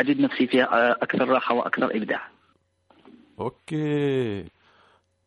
أجد 0.00 0.20
نفسي 0.20 0.46
فيها 0.46 0.92
أكثر 1.02 1.28
راحة 1.28 1.54
وأكثر 1.54 1.96
إبداع. 1.96 2.28
okay. 3.40 4.44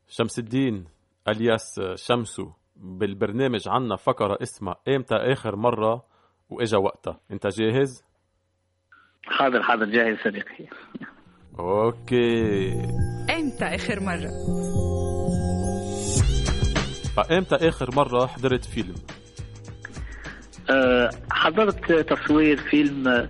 شمس 0.07 0.39
الدين 0.39 0.85
alias 1.27 1.81
شمسو 1.95 2.51
بالبرنامج 2.75 3.67
عنا 3.67 3.95
فقرة 3.95 4.37
اسمها 4.41 4.75
إمتى 4.87 5.15
آخر 5.15 5.55
مرة 5.55 6.05
وإجا 6.49 6.77
وقتها. 6.77 7.19
أنت 7.31 7.47
جاهز؟ 7.47 8.03
حاضر 9.25 9.63
حاضر 9.63 9.85
جاهز 9.85 10.17
صديقي. 10.17 10.67
أوكي 11.59 12.73
إمتى 13.29 13.65
آخر 13.65 13.99
مرة؟ 13.99 14.29
فإمتى 17.15 17.55
آخر 17.55 17.95
مرة 17.95 18.27
حضرت 18.27 18.65
فيلم؟ 18.65 18.95
أه، 20.69 21.09
حضرت 21.31 21.91
تصوير 21.91 22.57
فيلم 22.57 23.29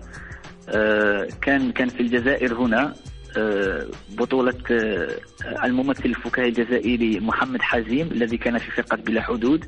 أه، 0.70 1.28
كان 1.42 1.72
كان 1.72 1.90
في 1.90 2.00
الجزائر 2.00 2.54
هنا 2.54 2.94
آه، 3.38 3.88
بطولة 4.10 4.64
آه، 4.72 5.16
الممثل 5.64 6.06
الفكاهي 6.06 6.48
الجزائري 6.48 7.20
محمد 7.20 7.62
حزيم 7.62 8.12
الذي 8.12 8.38
كان 8.38 8.58
في 8.58 8.72
فرقة 8.72 8.98
بلا 8.98 9.22
حدود. 9.22 9.66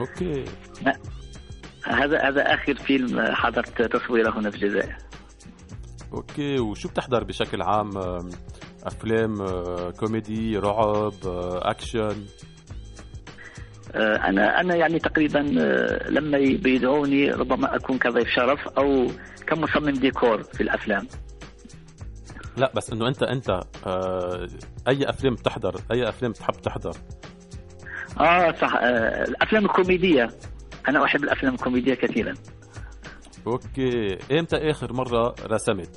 okay. 0.00 0.44
هذا 1.84 2.28
هذا 2.28 2.54
آخر 2.54 2.74
فيلم 2.74 3.20
حضرت 3.20 3.82
تصويره 3.82 4.38
هنا 4.38 4.50
في 4.50 4.56
الجزائر. 4.56 4.96
okay 6.14 6.58
وشو 6.58 6.88
بتحضر 6.88 7.24
بشكل 7.24 7.62
عام؟ 7.62 7.90
أفلام 8.84 9.42
آه، 9.42 9.90
كوميدي 9.90 10.58
رعب 10.58 11.12
آه، 11.26 11.70
أكشن؟ 11.70 12.24
آه، 13.94 14.16
أنا 14.16 14.60
أنا 14.60 14.74
يعني 14.74 14.98
تقريبا 14.98 15.38
لما 16.08 16.38
بيدعوني 16.38 17.30
ربما 17.30 17.76
أكون 17.76 17.98
كضيف 17.98 18.28
شرف 18.28 18.68
أو 18.68 19.06
كمصمم 19.46 19.90
ديكور 19.90 20.42
في 20.42 20.62
الأفلام. 20.62 21.08
لا 22.56 22.72
بس 22.74 22.90
إنه 22.90 23.08
أنت 23.08 23.22
أنت 23.22 23.60
أي 24.88 25.10
أفلام 25.10 25.34
بتحضر؟ 25.34 25.80
أي 25.92 26.08
أفلام 26.08 26.30
بتحب 26.32 26.54
تحضر؟ 26.54 26.96
آه 28.20 28.52
صح 28.52 28.74
الأفلام 29.28 29.64
الكوميدية. 29.64 30.30
أنا 30.88 31.04
أحب 31.04 31.24
الأفلام 31.24 31.54
الكوميدية 31.54 31.94
كثيرا. 31.94 32.34
okay 33.46 34.18
إمتى 34.38 34.56
آخر 34.70 34.92
مرة 34.92 35.34
رسمت؟ 35.46 35.96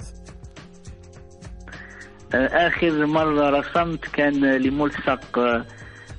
آه، 2.33 2.67
آخر 2.67 3.05
مرة 3.05 3.49
رسمت 3.49 4.05
كان 4.05 4.45
لملصق 4.45 5.39
آه، 5.39 5.65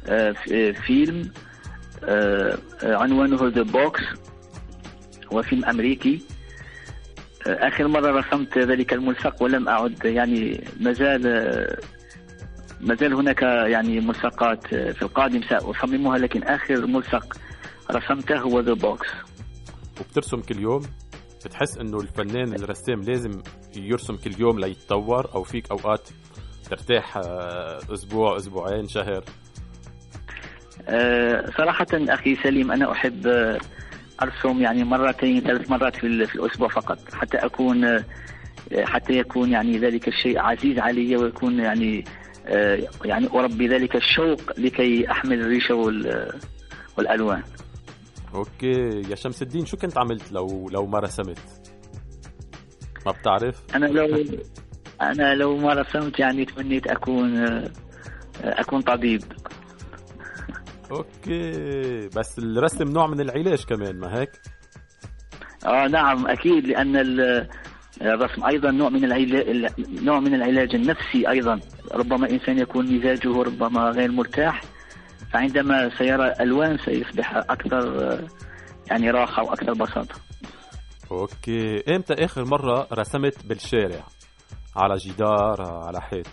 آه، 0.09 0.71
فيلم 0.87 1.33
عنوانه 2.83 3.49
The 3.49 3.63
Box 3.63 4.03
هو 5.33 5.43
فيلم 5.43 5.65
أمريكي. 5.65 6.23
آخر 7.47 7.89
مرة 7.89 8.11
رسمت 8.21 8.59
ذلك 8.59 8.93
الملصق 8.93 9.43
ولم 9.43 9.69
أعد 9.69 10.05
يعني 10.05 10.65
مازال 10.81 11.23
مازال 12.81 13.15
هناك 13.15 13.43
يعني 13.43 14.01
ملصقات 14.01 14.67
في 14.67 15.03
القادم 15.03 15.43
سأصممها 15.43 16.19
لكن 16.19 16.43
آخر 16.43 16.87
ملصق 16.87 17.37
رسمته 17.91 18.39
هو 18.39 18.61
ذا 18.61 18.73
بوكس 18.73 19.07
وبترسم 20.01 20.41
كل 20.41 20.59
يوم؟ 20.59 20.83
بتحس 21.47 21.79
إنه 21.79 22.01
الفنان 22.01 22.55
الرسام 22.55 23.01
لازم 23.03 23.43
يرسم 23.77 24.17
كل 24.17 24.31
يوم 24.41 24.59
ليتطور 24.61 25.35
أو 25.35 25.43
فيك 25.43 25.71
أوقات 25.71 26.09
ترتاح 26.71 27.17
آه، 27.17 27.79
أسبوع 27.95 28.37
أسبوعين 28.37 28.89
شهر؟ 28.89 29.25
آه، 30.89 31.51
صراحة 31.59 31.87
أخي 31.93 32.37
سليم 32.37 32.73
أنا 32.73 32.93
أحب 32.93 33.27
آه، 33.27 33.59
أرسم 34.23 34.61
يعني 34.63 34.85
مرتين 34.85 35.41
ثلاث 35.41 35.71
مرات 35.71 35.97
في 35.97 36.27
في 36.27 36.35
الأسبوع 36.35 36.69
فقط 36.69 36.99
حتى 37.15 37.37
أكون 37.37 38.05
حتى 38.85 39.13
يكون 39.13 39.51
يعني 39.51 39.79
ذلك 39.79 40.09
الشيء 40.09 40.39
عزيز 40.39 40.79
علي 40.79 41.17
ويكون 41.17 41.59
يعني 41.61 42.05
يعني 43.05 43.29
أربي 43.35 43.69
ذلك 43.69 43.97
الشوق 43.97 44.41
لكي 44.59 45.11
أحمل 45.11 45.41
الريشة 45.41 45.75
وال- 45.75 46.39
والألوان. 46.99 47.43
okay. 48.35 49.03
يا 49.11 49.15
شمس 49.15 49.43
الدين 49.43 49.67
شو 49.67 49.77
كنت 49.77 49.99
عملت 49.99 50.33
لو 50.33 50.69
لو 50.73 50.87
ما 50.87 50.99
رسمت؟ 50.99 51.39
ما 53.07 53.13
بتعرف؟ 53.13 53.63
أنا 53.75 53.87
لو 53.87 54.25
أنا 55.03 55.35
لو 55.35 55.57
ما 55.57 55.73
رسمت 55.75 56.19
يعني 56.19 56.45
تمنيت 56.45 56.87
أكون 56.87 57.37
آه، 57.39 57.71
أكون 58.45 58.81
طبيب. 58.83 59.23
okay. 60.91 62.09
بس 62.09 62.39
الرسم 62.39 62.85
نوع 62.85 63.07
من 63.07 63.21
العلاج 63.21 63.65
كمان 63.65 63.99
ما 64.01 64.19
هيك؟ 64.21 64.31
آه 65.67 65.87
نعم 65.87 66.27
أكيد 66.27 66.67
لأن 66.67 66.97
ال- 66.97 67.49
الرسم 68.03 68.45
أيضا 68.47 68.71
نوع 68.71 68.89
من 68.89 69.05
العلاج 69.05 69.73
نوع 70.03 70.21
من 70.21 70.35
العلاج 70.35 70.75
النفسي 70.75 71.29
أيضا. 71.29 71.61
ربما 71.95 72.31
إنسان 72.31 72.59
يكون 72.59 72.97
مزاجه 72.99 73.43
ربما 73.43 73.91
غير 73.91 74.11
مرتاح 74.13 74.63
فعندما 75.33 75.91
سيرى 75.99 76.33
ألوان 76.41 76.79
سيصبح 76.79 77.37
أكثر 77.37 78.13
آه، 78.13 78.29
يعني 78.91 79.11
راحة 79.11 79.43
وأكثر 79.43 79.73
بساطة. 79.73 80.15
أوكي. 81.11 81.97
إمتى 81.97 82.15
آخر 82.15 82.45
مرة 82.45 82.87
رسمت 82.93 83.47
بالشارع؟ 83.47 84.05
على 84.77 84.97
جدار 84.97 85.63
على 85.87 86.01
حيط؟ 86.01 86.27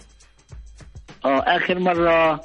آه 1.26 1.40
آخر 1.40 1.80
مرة 1.80 2.42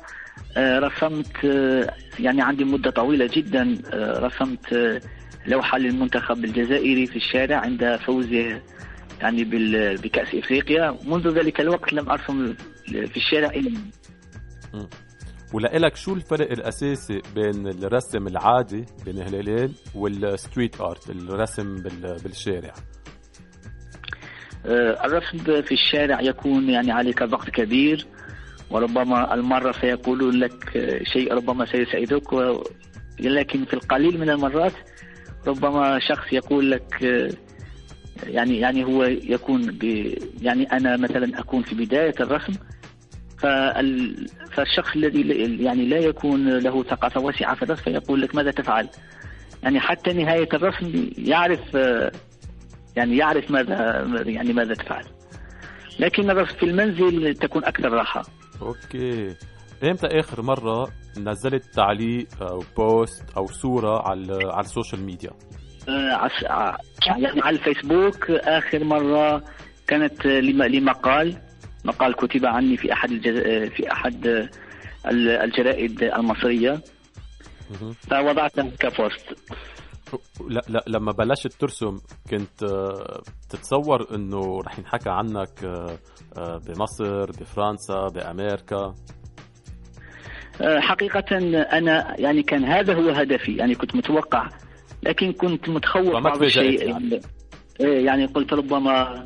آه، 0.57 0.78
رسمت 0.78 1.44
آه، 1.44 1.94
يعني 2.18 2.42
عندي 2.42 2.64
مدة 2.64 2.90
طويلة 2.90 3.28
جدا 3.32 3.78
آه، 3.92 4.18
رسمت 4.18 5.01
لوحة 5.46 5.78
للمنتخب 5.78 6.44
الجزائري 6.44 7.07
في 7.07 7.16
الشارع 7.16 7.57
عند 7.57 7.96
فوزه 8.07 8.61
يعني 9.20 9.44
بكأس 9.94 10.34
إفريقيا. 10.34 10.96
منذ 11.05 11.28
ذلك 11.28 11.61
الوقت 11.61 11.92
لم 11.92 12.11
أرسم 12.11 12.55
في 12.86 13.16
الشارع 13.16 13.51
الآن. 13.51 13.90
ولإلك 15.53 15.96
شو 15.96 16.14
الفرق 16.14 16.51
الأساسي 16.53 17.22
بين 17.34 17.66
الرسم 17.68 18.26
العادي 18.26 18.84
بين 19.05 19.18
هلالين 19.18 19.74
والستريت 19.94 20.80
آرت 20.80 21.11
الرسم 21.11 21.76
بال- 21.82 22.16
بالشارع 22.24 22.74
آه، 24.66 25.05
الرسم 25.07 25.38
في 25.62 25.72
الشارع 25.72 26.20
يكون 26.20 26.70
يعني 26.70 26.92
عليك 26.92 27.22
ضغط 27.22 27.51
كبير 27.51 28.07
وربما 28.70 29.34
المرة 29.34 29.72
سيقولون 29.72 30.34
لك 30.34 30.70
شيء 31.12 31.34
ربما 31.34 31.64
سيسعدك. 31.66 32.32
لكن 33.20 33.64
في 33.64 33.74
القليل 33.74 34.20
من 34.20 34.30
المرات 34.30 34.72
ربما 35.46 35.98
شخص 35.98 36.32
يقول 36.32 36.70
لك 36.70 37.05
آه، 37.05 37.30
يعني 38.26 38.59
يعني 38.59 38.84
هو 38.84 39.05
يكون. 39.05 39.78
يعني 40.42 40.64
أنا 40.72 40.96
مثلا 40.96 41.40
أكون 41.40 41.62
في 41.62 41.74
بداية 41.74 42.14
الرسم. 42.20 42.53
فالشخص 43.41 44.97
الذي 44.97 45.20
يعني 45.64 45.86
لا 45.86 45.99
يكون 45.99 46.49
له 46.59 46.82
ثقافة 46.82 47.20
واسعة 47.20 47.55
في 47.55 47.62
الرسم 47.62 47.82
فيقول 47.82 48.20
لك 48.20 48.34
ماذا 48.34 48.51
تفعل؟ 48.51 48.88
يعني 49.62 49.80
حتى 49.80 50.12
نهاية 50.12 50.49
الرسم 50.55 51.11
يعرف 51.18 51.76
آه، 51.76 52.12
يعني 52.97 53.16
يعرف 53.16 53.51
ماذا 53.51 54.05
يعني 54.26 54.53
ماذا 54.53 54.74
تفعل. 54.74 55.05
لكن 55.99 56.30
الرسم 56.30 56.57
في 56.57 56.62
المنزل 56.62 57.34
تكون 57.34 57.64
أكثر 57.64 57.93
راحة. 57.93 58.22
okay. 58.62 59.34
إمتى 59.84 60.07
آخر 60.07 60.43
مرة 60.43 60.88
نزلت 61.18 61.64
تعليق 61.74 62.26
أو 62.43 62.64
post 62.76 63.24
أو 63.36 63.47
صورة 63.47 64.09
على 64.09 64.38
على 64.45 64.64
ال 64.64 64.70
social 64.70 65.03
media؟ 65.03 65.30
آه، 65.88 66.28
ع- 66.47 66.76
يعني 67.07 67.41
على 67.43 67.57
الفيسبوك 67.59 68.30
آخر 68.30 68.84
مرة 68.84 69.45
كانت 69.86 70.26
آه، 70.26 70.41
لم- 70.41 70.62
لمقال. 70.62 71.36
مقال 71.85 72.14
كتب 72.14 72.47
عني 72.47 72.76
في 72.76 72.93
أحد 72.93 73.11
الجز... 73.11 73.39
في 73.74 73.93
ال- 75.07 75.28
الجرائد 75.28 76.03
المصرية. 76.03 76.81
فوضعته 78.11 78.70
كبوست 78.81 79.26
لا 80.49 80.61
لا 80.68 80.85
لما 80.87 81.12
بلشت 81.12 81.53
ترسم 81.53 81.99
كنت 82.31 82.64
تتصور 83.51 84.14
إنه 84.14 84.61
رح 84.61 84.78
ينحكى 84.78 85.11
عنك 85.11 85.64
آه، 85.64 86.57
بمصر 86.66 87.31
بفرنسا 87.31 88.09
بأمريكا. 88.14 88.95
آه، 90.61 90.81
حقيقة 90.81 91.24
أنا 91.78 92.20
يعني 92.20 92.43
كان 92.43 92.64
هذا 92.64 92.95
هو 92.95 93.09
هدفي 93.11 93.57
يعني 93.57 93.74
كنت 93.74 93.97
متوقع 93.97 94.49
لكن 95.03 95.33
كنت 95.33 95.68
متخوف 95.68 96.22
بعض 96.24 96.43
الشيء 96.43 96.89
يعني. 96.89 97.20
إيه، 97.81 98.05
يعني 98.07 98.26
قلت 98.26 98.53
ربما 98.53 99.24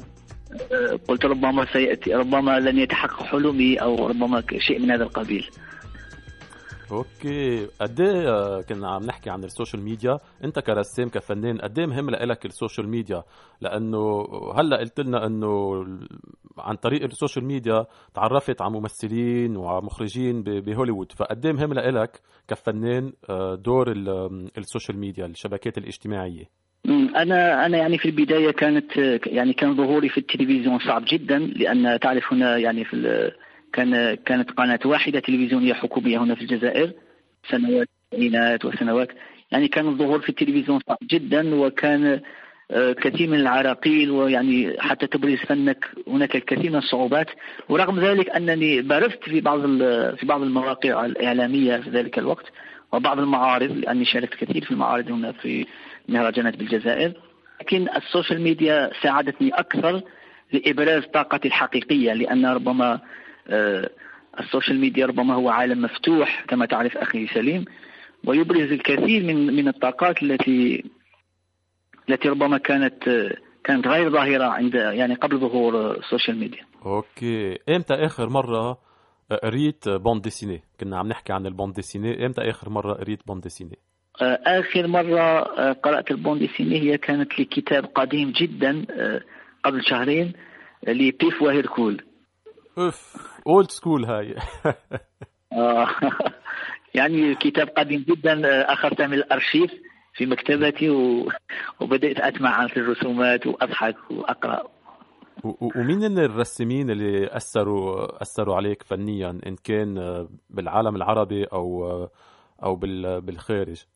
قلت 1.09 1.25
ربما 1.25 1.73
سيأتي 1.73 2.15
ربما 2.15 2.61
لن 2.61 2.79
يتحقق 2.79 3.23
حلمي 3.23 3.77
أو 3.77 4.07
ربما 4.09 4.43
شيء 4.59 4.79
من 4.81 4.91
هذا 4.91 5.03
القبيل. 5.05 5.51
okay. 6.93 7.67
قد 7.81 8.01
إيه 8.01 8.29
آه، 8.29 8.61
كنا 8.61 8.91
عم 8.91 9.03
نحكي 9.03 9.31
عن 9.31 9.45
ال 9.45 9.50
social 9.50 9.83
media؟ 9.83 10.19
أنت 10.45 10.59
كرسام 10.59 11.09
كفنان 11.09 11.59
قد 11.61 11.79
إيه 11.79 11.87
مهم 11.87 12.11
لك 12.11 12.47
ال 12.47 12.53
social 12.53 12.89
media؟ 12.89 13.23
لأنه 13.61 14.25
هلأ 14.57 14.77
قلت 14.79 15.01
لنا 15.01 15.27
إنه 15.27 15.85
عن 16.59 16.77
طريق 16.77 17.03
ال 17.05 17.11
social 17.11 17.45
media 17.45 17.87
تعرفت 18.15 18.63
على 18.63 18.73
ممثلين 18.73 19.57
وعلى 19.57 19.83
مخرجين 19.87 20.43
ب- 20.43 20.51
بهوليوود. 20.65 21.13
فقد 21.13 21.47
إيه 21.47 21.53
مهم 21.53 21.73
لك 21.73 22.21
كفنان 22.49 23.13
آه، 23.31 23.55
دور 23.55 23.91
ال- 23.93 24.51
ال 24.59 24.64
social 24.64 24.99
media 24.99 25.27
الشبكات 25.27 25.79
الاجتماعية؟ 25.79 26.64
مم، 26.85 27.17
أنا 27.17 27.67
أنا 27.67 27.79
يعني 27.79 27.99
في 27.99 28.07
البداية 28.07 28.51
كانت 28.51 28.97
يعني 29.27 29.53
كان 29.53 29.77
ظهوري 29.77 30.09
في 30.09 30.19
التلفزيون 30.19 30.79
صعب 30.79 31.05
جدا 31.09 31.39
لأن 31.39 31.99
تعرف 32.01 32.33
هنا 32.33 32.57
يعني 32.59 32.85
في 32.85 33.31
كان 33.73 34.15
كانت 34.15 34.51
قناة 34.51 34.81
واحدة 34.85 35.21
تلفزيونية 35.21 35.75
حكومية 35.75 36.19
هنا 36.19 36.35
في 36.35 36.41
الجزائر 36.43 36.93
سنوات 37.51 37.89
التسعينات 38.13 38.65
وسنوات. 38.65 39.09
يعني 39.53 39.69
كان 39.69 39.89
الظهور 39.89 40.21
في 40.21 40.29
التلفزيون 40.29 40.81
صعب 40.89 40.99
جدا 41.03 41.55
وكان 41.55 42.21
آه، 42.71 42.93
كثير 42.93 43.29
من 43.29 43.39
العراقيل 43.41 44.11
ويعني 44.11 44.77
حتى 44.81 45.07
تبرز 45.07 45.39
فنك 45.39 45.85
هناك 46.09 46.37
الكثير 46.37 46.71
من 46.71 46.77
الصعوبات. 46.77 47.27
ورغم 47.69 48.01
ذلك 48.01 48.31
أنني 48.31 48.83
برزت 48.83 49.25
في 49.25 49.41
بعض 49.41 49.61
في 50.17 50.27
بعض 50.27 50.43
المواقع 50.43 51.05
الإعلامية 51.07 51.77
في 51.77 51.91
ذلك 51.91 52.19
الوقت 52.19 52.45
وبعض 52.93 53.19
المعارض 53.19 53.73
لأني 53.73 54.05
شاركت 54.05 54.35
كثير 54.45 54.65
في 54.65 54.71
المعارض 54.71 55.11
هنا 55.11 55.33
في 55.33 55.67
مهرجانات 56.09 56.57
بالجزائر 56.57 57.13
لكن 57.61 57.89
ال 57.97 58.03
social 58.03 58.41
media 58.41 58.91
ساعدتني 59.03 59.51
أكثر 59.51 60.03
لإبراز 60.53 61.05
طاقتي 61.05 61.49
الحقيقية 61.49 62.13
لأن 62.13 62.47
ربما 62.47 63.01
آه، 63.49 63.91
ال 64.41 64.46
social 64.46 64.81
media 64.81 65.07
ربما 65.07 65.35
هو 65.35 65.49
عالم 65.51 65.83
مفتوح 65.83 66.45
كما 66.49 66.67
تعرف 66.67 66.97
أخي 66.97 67.27
سليم 67.27 67.65
ويبرز 68.27 68.73
الكثير 68.73 69.23
من 69.25 69.57
من 69.57 69.69
الطاقات 69.69 70.23
التي 70.23 70.85
التي 72.09 72.29
ربما 72.29 72.59
كانت 72.59 73.09
آه، 73.09 73.37
كانت 73.65 73.87
غير 73.87 74.11
ظاهرة 74.11 74.45
عند 74.45 74.75
يعني 74.75 75.15
قبل 75.15 75.39
ظهور 75.39 75.97
ال 75.97 76.02
social 76.02 76.37
media. 76.39 76.67
okay. 76.87 77.59
إمتى 77.69 77.95
آخر 77.95 78.29
مرة 78.29 78.79
قريت 79.43 79.89
bande 79.89 80.23
dessinée؟ 80.23 80.63
كنا 80.81 80.99
عم 80.99 81.09
نحكي 81.09 81.33
عن 81.33 81.47
ال 81.47 81.51
bande 81.51 81.75
dessinée. 81.75 82.27
إمتى 82.27 82.51
آخر 82.51 82.71
مرة 82.71 82.95
قريت 82.95 83.27
bande 83.27 83.43
dessinée؟ 83.43 83.71
آه، 83.71 83.94
آخر 84.21 84.87
مرة 84.87 85.21
آه، 85.21 85.73
قرأت 85.73 86.11
ال 86.11 86.16
bande 86.16 86.41
dessinée 86.41 86.81
هي 86.81 86.99
كانت 86.99 87.41
لكتاب 87.41 87.85
قديم 87.85 88.31
جدا 88.33 88.87
آه، 88.91 89.21
قبل 89.65 89.83
شهرين 89.85 90.33
ل 90.89 91.02
Pif 91.02 91.43
و 91.43 91.50
Hercule 91.51 92.05
أوف 92.79 93.17
old 93.47 93.71
school 93.71 94.05
هاي. 94.05 94.35
آه، 95.53 95.89
يعني 96.95 97.35
كتاب 97.35 97.69
قديم 97.69 98.05
جدا 98.09 98.47
آه، 98.49 98.73
أخذته 98.73 99.07
من 99.07 99.15
الأرشيف 99.15 99.71
في 100.15 100.27
مكتبتي 100.27 100.91
و... 100.91 101.29
وبدأت 101.81 102.21
أتمعن 102.21 102.69
في 102.69 102.77
الرسومات 102.77 103.47
وأضحك 103.47 103.97
وأقرأ. 104.11 104.63
و- 105.45 105.49
و- 105.67 105.71
ومين 105.77 106.19
الرسامين 106.19 106.91
اللي 106.91 107.37
أثروا 107.37 108.23
أثروا 108.23 108.57
عليك 108.57 108.83
فنيا 108.83 109.31
إن 109.47 109.57
كان 109.65 109.95
بالعالم 110.51 110.97
العربي 110.97 111.45
أو 111.45 111.85
أو 112.63 112.77
بال- 112.77 113.21
بالخارج؟ 113.21 113.83
آه، 113.83 113.94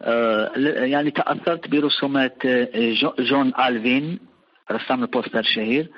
يعني 0.00 1.10
تأثرت 1.10 1.68
برسومات 1.68 2.46
آه، 2.46 2.68
جو- 2.92 3.14
جون 3.18 3.52
ألفين 3.60 4.18
رسام 4.72 5.02
ال 5.02 5.07
poster 5.07 5.38
الشهير 5.38 5.88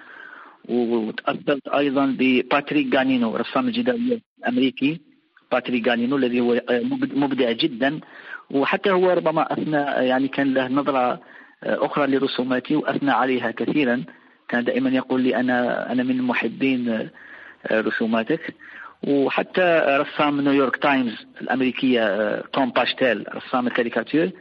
وتأثرت 0.69 1.69
أيضا 1.69 2.17
بباتريك 2.19 2.87
جانينو 2.87 3.37
رسام 3.37 3.67
الجداريات 3.69 4.21
الأمريكي 4.39 5.01
باتريك 5.53 5.83
جانينو 5.85 6.17
الذي 6.17 6.41
هو 6.41 6.53
آه، 6.55 6.81
مبد- 6.81 7.15
مبدع 7.17 7.53
جدا 7.53 8.01
وحتى 8.51 8.91
هو 8.91 9.11
ربما 9.11 9.53
أثنى 9.53 9.77
يعني 10.09 10.29
كان 10.29 10.55
له 10.55 10.69
نظرة 10.69 11.13
آه، 11.65 11.87
أخرى 11.87 12.07
لرسوماتي 12.07 12.77
وأثنى 12.77 13.11
عليها 13.11 13.51
كثيرا. 13.51 14.05
كان 14.49 14.65
دائما 14.65 14.91
يقول 14.91 15.21
لي 15.21 15.37
أنا 15.37 15.93
أنا 15.93 16.03
من 16.03 16.23
محبين 16.23 16.89
آه، 16.89 17.11
آه، 17.67 17.81
رسوماتك. 17.81 18.55
وحتى 19.09 19.83
رسام 19.89 20.41
نيويورك 20.41 20.77
تايمز 20.77 21.27
الأمريكية 21.41 22.03
آه، 22.07 22.45
توم 22.53 22.71
باشتيل 22.71 23.25
رسام 23.37 23.67
الكاريكاتير 23.67 24.33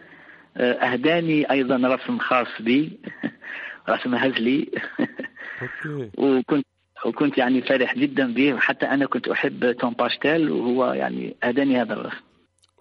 آه، 0.57 0.73
أهداني 0.73 1.51
أيضا 1.51 1.75
رسم 1.95 2.19
خاص 2.19 2.47
بي 2.59 2.99
رسم 3.89 4.15
هزلي. 4.15 4.67
وكنت 6.17 6.65
وكنت 7.05 7.37
يعني 7.37 7.61
فرح 7.61 7.95
جدا 7.95 8.33
به 8.33 8.53
وحتى 8.53 8.85
أنا 8.85 9.05
كنت 9.05 9.27
أحب 9.27 9.71
توم 9.71 9.93
باشتيل 9.93 10.51
وهو 10.51 10.93
يعني 10.93 11.35
أهداني 11.43 11.81
هذا 11.81 11.93
الرسم. 11.93 12.23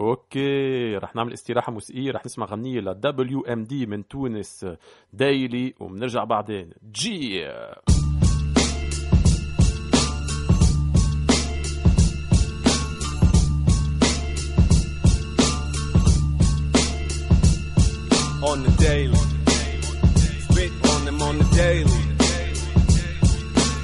okay. 0.01 0.97
رح 0.97 1.17
نعمل 1.17 1.33
استراحة 1.33 1.73
موسيقية 1.73 2.13
رح 2.13 2.27
نسمع 2.27 2.47
غنية 2.47 2.81
ل 2.81 2.95
WMD 3.01 3.87
من 3.87 4.09
تونس 4.09 4.67
دايلي 5.13 5.75
وبنرجع 5.81 6.25
بعدين. 6.25 6.71
جي 6.93 7.49
on 18.43 18.63
the 18.63 18.71
daily. 18.73 19.17
Spit 20.51 20.73
on 20.91 21.05
them 21.05 21.23
on 21.23 21.39
the 21.39 21.45
daily. 21.57 22.03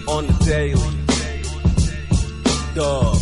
On 0.06 0.26
the 0.26 0.44
daily. 0.44 0.94
Dog. 2.74 3.13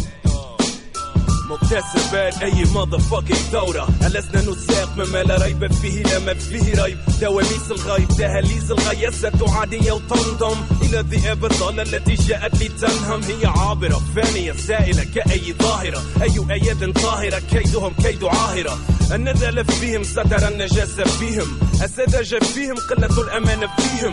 مكتسبات 1.53 2.42
أي 2.42 2.64
motherfucking 2.64 3.53
دورة. 3.53 3.88
ألسنا 4.07 4.40
نساق 4.40 4.96
مما 4.96 5.22
لا 5.22 5.44
ريب 5.44 5.72
فيه 5.72 6.03
لا 6.03 6.18
ما 6.18 6.34
فيه 6.34 6.82
ريب. 6.82 6.98
دواميس 7.20 7.70
الغيب 7.70 8.09
دهاليز 8.09 8.70
الغياسة 8.72 9.59
عادية 9.59 9.92
وتنضم 9.92 10.57
إلى 10.82 11.00
الذئاب 11.00 11.44
الضالة 11.44 11.82
التي 11.82 12.14
جاءت 12.14 12.62
لتنهم. 12.62 13.22
هي 13.22 13.46
عابرة 13.46 14.03
فانية 14.16 14.53
سائلة 14.53 15.05
كأي 15.05 15.55
ظاهرة. 15.62 16.03
أي 16.22 16.46
أياد 16.50 16.92
طاهرة 16.92 17.42
كيدهم 17.50 17.92
كيد 18.03 18.24
عاهرة. 18.24 18.78
النذل 19.12 19.64
فيهم 19.64 20.03
ستر 20.03 20.48
النجاسة 20.48 21.05
فيهم. 21.05 21.59
السذاجة 21.82 22.44
فيهم 22.44 22.76
قلة 22.90 23.20
الأمانة 23.22 23.68
فيهم. 23.76 24.12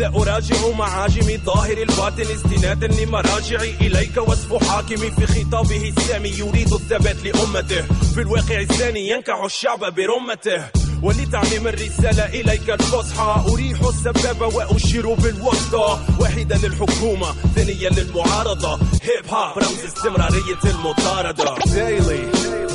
إذا 0.00 0.08
أراجع 0.08 0.56
معاجم 0.78 1.40
ظاهر 1.44 1.78
الباطن 1.78 2.22
استنادا 2.22 2.86
لمراجعي 2.86 3.74
إليك 3.80 4.16
وصف 4.16 4.70
حاكمي 4.70 5.10
في 5.10 5.26
خطابه 5.26 5.92
السامي 5.96 6.28
يريد 6.28 6.72
الثبات 6.72 7.16
لأمته. 7.24 7.82
في 8.14 8.20
الواقع 8.20 8.60
الثاني 8.60 9.08
ينكح 9.08 9.44
الشعب 9.44 9.94
برمته. 9.94 10.64
ولتعميم 11.02 11.68
الرسالة 11.68 12.24
إليك 12.24 12.70
الفصحى 12.70 13.44
أريح 13.52 13.80
السباب 13.80 14.54
وأشير 14.54 15.14
بالوسطى. 15.14 15.98
واحدة 16.20 16.56
للحكومة 16.56 17.32
ثانية 17.54 17.88
للمعارضة. 17.88 18.74
هيب 19.02 19.26
هوب 19.28 19.58
رمز 19.58 19.84
استمرارية 19.84 20.62
المطاردة. 20.64 21.54
Daily. 21.54 22.69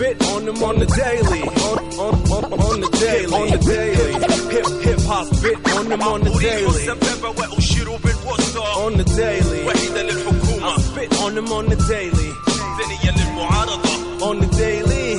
Spit 0.00 0.24
on 0.28 0.44
them 0.46 0.62
on 0.62 0.78
the 0.78 0.86
daily. 0.86 1.42
On, 1.42 1.78
on, 2.00 2.14
on, 2.32 2.44
on 2.52 2.80
the 2.80 2.88
daily. 2.88 3.34
On 3.34 3.50
the 3.50 3.58
daily. 3.58 4.12
Hip, 4.54 4.66
hip 4.82 5.00
hop 5.06 5.26
spit 5.26 5.58
on 5.76 5.88
them 5.90 6.00
on 6.00 6.20
the 6.22 6.30
daily. 6.40 6.88
On 8.80 8.96
the 8.96 9.04
daily. 9.04 9.60
I 10.62 10.76
spit 10.80 11.20
on 11.20 11.34
them 11.34 11.52
on 11.52 11.66
the 11.68 11.76
daily. 11.76 12.30
On 14.22 14.40
the 14.40 14.46
daily. 14.56 15.18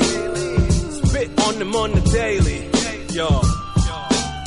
Spit 1.07 1.29
on 1.41 1.59
them 1.59 1.75
on 1.75 1.91
the 1.91 2.01
daily. 2.09 2.69
Yo. 3.15 3.50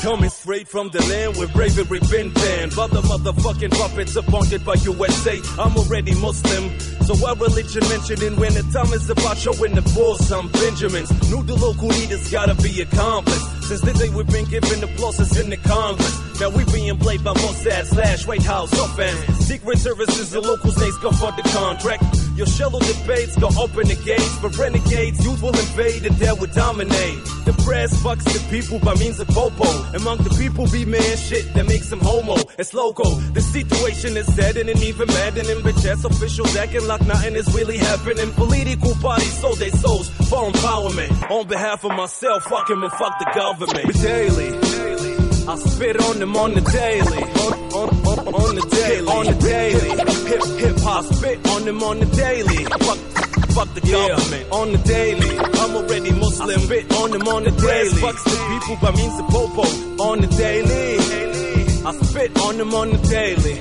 Coming 0.05 0.29
straight 0.29 0.69
from 0.69 0.91
the 0.91 1.01
land 1.09 1.39
where 1.39 1.49
bravery 1.49 1.99
been 2.11 2.31
banned. 2.31 2.77
By 2.77 2.89
the 2.89 3.01
motherfucking 3.01 3.71
puppets 3.71 4.15
appointed 4.15 4.63
by 4.63 4.75
USA. 4.85 5.41
I'm 5.59 5.75
already 5.79 6.15
Muslim. 6.17 6.79
So 7.09 7.17
why 7.17 7.33
religion 7.33 7.81
mentioning 7.89 8.37
when 8.37 8.53
the 8.53 8.61
time 8.69 8.93
is 8.93 9.09
about 9.09 9.39
showing 9.39 9.75
the 9.75 9.81
force 9.81 10.29
some 10.29 10.53
Benjamins? 10.53 11.09
Knew 11.31 11.43
the 11.43 11.55
local 11.55 11.89
leaders 11.89 12.31
gotta 12.31 12.55
be 12.57 12.83
accomplished. 12.83 13.65
Since 13.65 13.81
the 13.81 13.95
day 13.95 14.11
we've 14.11 14.29
been 14.29 14.45
given 14.45 14.81
the 14.85 14.89
pluses 14.89 15.41
in 15.43 15.49
the 15.49 15.57
Congress. 15.57 16.39
Now 16.39 16.51
we 16.51 16.67
being 16.67 16.99
played 16.99 17.25
by 17.25 17.33
Mossad 17.33 17.87
slash 17.87 18.27
White 18.27 18.43
House 18.43 18.77
fans. 18.97 19.47
Secret 19.47 19.79
services, 19.79 20.29
the 20.33 20.41
local 20.43 20.71
states 20.71 20.99
go 20.99 21.13
for 21.13 21.33
the 21.33 21.49
contract. 21.49 22.05
Your 22.37 22.47
shallow 22.47 22.81
debates 22.81 23.37
go 23.37 23.49
open 23.59 23.89
the 23.89 23.99
gates, 24.05 24.39
but 24.41 24.57
renegades, 24.57 25.25
youth 25.25 25.43
will 25.43 25.59
invade 25.59 26.07
and 26.07 26.17
there 26.17 26.35
will 26.35 26.53
dominate. 26.53 27.19
The 27.45 27.53
press 27.65 27.93
fucks 28.03 28.25
the 28.25 28.41
people 28.51 28.79
by 28.79 28.95
means 28.95 29.21
of 29.21 29.29
popo. 29.29 29.69
Among 29.95 30.19
the 30.19 30.31
people 30.31 30.67
be 30.71 30.85
man 30.85 31.17
shit 31.17 31.53
that 31.55 31.67
makes 31.67 31.91
them 31.91 32.01
homo. 32.01 32.37
It's 32.59 32.73
loco. 32.75 33.05
The 33.37 33.41
situation 33.41 34.17
is 34.17 34.27
dead 34.35 34.55
deadening, 34.55 34.83
even 34.83 35.09
maddening. 35.09 35.63
Bitch 35.63 35.87
ass 35.87 36.05
officials 36.05 36.55
acting 36.57 36.87
like 36.87 37.07
nothing 37.07 37.35
is 37.35 37.53
really 37.55 37.79
happening. 37.79 38.31
Political 38.33 38.95
parties 38.97 39.39
sold 39.41 39.59
their 39.59 39.71
souls 39.71 40.09
for 40.31 40.51
empowerment. 40.51 41.31
On 41.31 41.47
behalf 41.47 41.85
of 41.85 41.93
myself, 41.93 42.45
fuck 42.45 42.71
him 42.71 42.83
and 42.83 42.93
fuck 42.93 43.19
the 43.19 43.31
government. 43.35 43.93
Daily. 44.03 44.74
I 45.47 45.57
spit 45.57 46.01
on 46.03 46.19
them 46.19 46.37
on 46.37 46.55
the 46.55 46.61
daily. 46.63 47.23
On, 47.23 47.53
on, 47.75 47.89
on, 48.07 48.35
on 48.35 48.55
the 48.55 48.67
daily. 48.71 49.09
On 49.09 49.27
the 49.27 49.35
daily. 49.35 49.91
Hip, 50.31 50.43
hip 50.59 50.77
hop 50.81 51.05
spit 51.05 51.47
on 51.49 51.65
them 51.67 51.83
on 51.83 52.01
the 52.01 52.07
daily. 52.07 52.65
Fuck, 52.65 52.99
fuck 53.53 53.75
the 53.75 53.81
government. 53.83 54.51
On 54.51 54.73
the 54.73 54.79
daily. 54.79 55.39
I'm 55.39 55.77
already 55.77 56.13
Muslim. 56.13 56.61
I 56.61 56.65
spit 56.65 56.93
on 56.95 57.11
them 57.11 57.29
on 57.29 57.45
the 57.45 57.51
daily. 57.51 58.01
Fucks 58.01 58.25
the 58.25 58.37
people 58.49 58.77
by 58.81 58.97
means 58.97 59.21
of 59.21 59.27
popo. 59.29 59.63
On 60.03 60.21
the 60.23 60.29
daily. 60.29 60.99
I 61.85 61.93
spit 61.93 62.41
on 62.41 62.57
them 62.57 62.73
on 62.73 62.91
the 62.91 62.99
daily. 63.09 63.61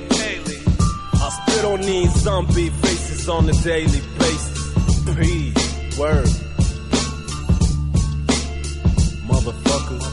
I 1.19 1.29
spit 1.43 1.65
on 1.65 1.81
these 1.81 2.13
zombie 2.21 2.69
faces 2.69 3.27
on 3.27 3.49
a 3.49 3.53
daily 3.53 4.01
basis. 4.19 4.63
P. 5.19 5.53
Word. 5.99 6.27
Motherfuckers. 9.27 10.12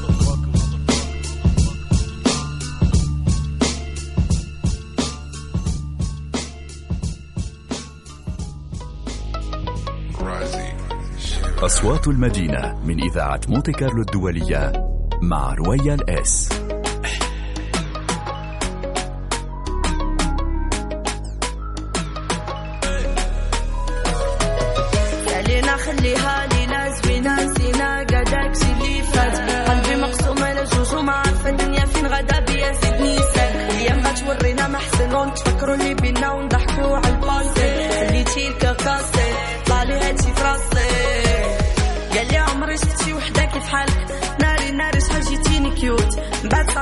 أصوات 11.62 12.08
المدينة 12.08 12.78
من 12.86 13.02
إذاعة 13.02 13.40
مونتي 13.48 13.72
كارلو 13.72 14.00
الدولية 14.00 14.72
مع 15.22 15.54
رويال 15.54 16.10
إس. 16.10 16.48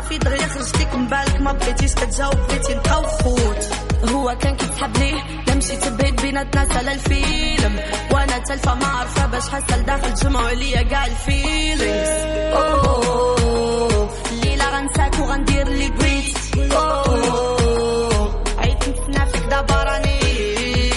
صافي 0.08 0.18
دغيا 0.18 0.46
خرجتيك 0.46 0.94
من 0.94 1.06
بالك 1.06 1.40
ما 1.40 1.52
بغيتيش 1.52 1.94
كتجاوب 1.94 2.34
بغيتي 2.34 2.74
نبقاو 2.74 3.02
خوت 3.02 3.68
هو 4.10 4.36
كان 4.40 4.56
كيتحبني 4.56 5.12
لا 5.46 5.54
مشيت 5.54 5.88
بعيد 5.88 6.20
بيناتنا 6.20 6.64
سالا 6.74 6.92
الفيلم. 6.92 7.80
وأنا 8.12 8.38
تلفة 8.38 8.74
ما 8.74 8.86
عارفة 8.86 9.26
باش 9.26 9.48
حاسة 9.48 9.78
لداخل 9.78 10.14
جمعوا 10.14 10.50
ليا 10.50 10.82
كاع 10.82 11.06
الفيلينغز. 11.06 12.08
أوه 12.52 14.08
الليلة 14.32 14.70
غنساك 14.70 15.18
وغندير 15.18 15.66
اللي 15.66 15.88
بغيت 15.88 16.36
أوه 16.72 18.44
عيت 18.58 18.88
نتسنى 18.88 19.26
فيك 19.26 19.42
دابا 19.42 19.82
راني. 19.82 20.90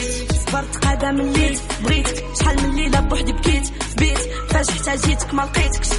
صبرت 0.47 0.85
قادة 0.85 1.11
من 1.11 1.33
ليت 1.33 1.59
بغيتك. 1.83 2.25
شحال 2.39 2.63
من 2.63 2.75
ليلة 2.75 2.99
بوحدي 2.99 3.33
بكيت 3.33 3.67
في 3.67 3.95
بيت. 3.97 4.19
فاش 4.49 4.69
احتاجيتك 4.69 5.33
ما 5.33 5.41
لقيتكش. 5.41 5.89